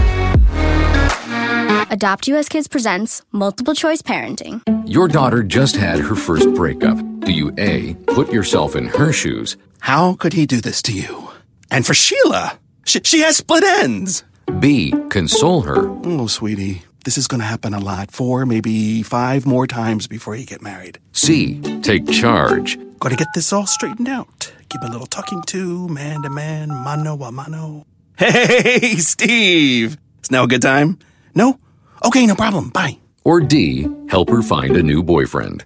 Adopt 1.92 2.28
US 2.30 2.50
Kids 2.50 2.68
presents 2.68 3.22
Multiple 3.32 3.76
Choice 3.76 4.02
Parenting. 4.02 4.62
Your 4.86 5.08
daughter 5.08 5.44
just 5.44 5.76
had 5.76 6.00
her 6.00 6.16
first 6.16 6.54
breakup. 6.54 6.98
Do 7.26 7.32
you 7.32 7.52
A, 7.58 7.96
put 8.06 8.32
yourself 8.32 8.76
in 8.76 8.86
her 8.86 9.12
shoes? 9.12 9.58
How 9.80 10.14
could 10.14 10.34
he 10.34 10.46
do 10.46 10.62
this 10.62 10.84
to 10.84 10.94
you? 10.94 11.30
And 11.72 11.84
for 11.84 11.96
Sheila, 11.96 12.60
she, 12.86 13.02
she 13.04 13.22
has 13.22 13.38
split 13.38 13.64
ends. 13.64 14.24
B, 14.60 14.94
console 15.10 15.62
her? 15.62 15.88
Oh, 16.06 16.28
sweetie, 16.28 16.84
this 17.04 17.18
is 17.18 17.28
going 17.28 17.40
to 17.40 17.46
happen 17.48 17.74
a 17.74 17.80
lot. 17.80 18.12
Four, 18.12 18.46
maybe 18.46 19.02
five 19.02 19.48
more 19.48 19.66
times 19.66 20.06
before 20.06 20.36
you 20.36 20.46
get 20.46 20.62
married. 20.62 21.00
C, 21.14 21.60
take 21.82 22.08
charge? 22.08 22.78
Got 23.00 23.10
to 23.10 23.16
get 23.16 23.30
this 23.34 23.52
all 23.52 23.66
straightened 23.66 24.08
out. 24.08 24.54
Give 24.70 24.84
a 24.84 24.92
little 24.92 25.08
talking 25.08 25.42
to, 25.48 25.88
man 25.88 26.22
to 26.22 26.30
man, 26.30 26.70
mano 26.70 27.16
a 27.24 27.32
mano. 27.32 27.88
Hey, 28.20 28.96
Steve! 28.98 29.98
Is 30.24 30.30
now 30.30 30.44
a 30.44 30.48
good 30.48 30.62
time? 30.62 31.00
No? 31.34 31.60
Okay, 32.06 32.28
no 32.28 32.36
problem. 32.36 32.70
Bye. 32.70 33.00
Or 33.24 33.42
D, 33.42 33.88
help 34.10 34.30
her 34.30 34.44
find 34.44 34.78
a 34.78 34.84
new 34.84 35.02
boyfriend? 35.02 35.66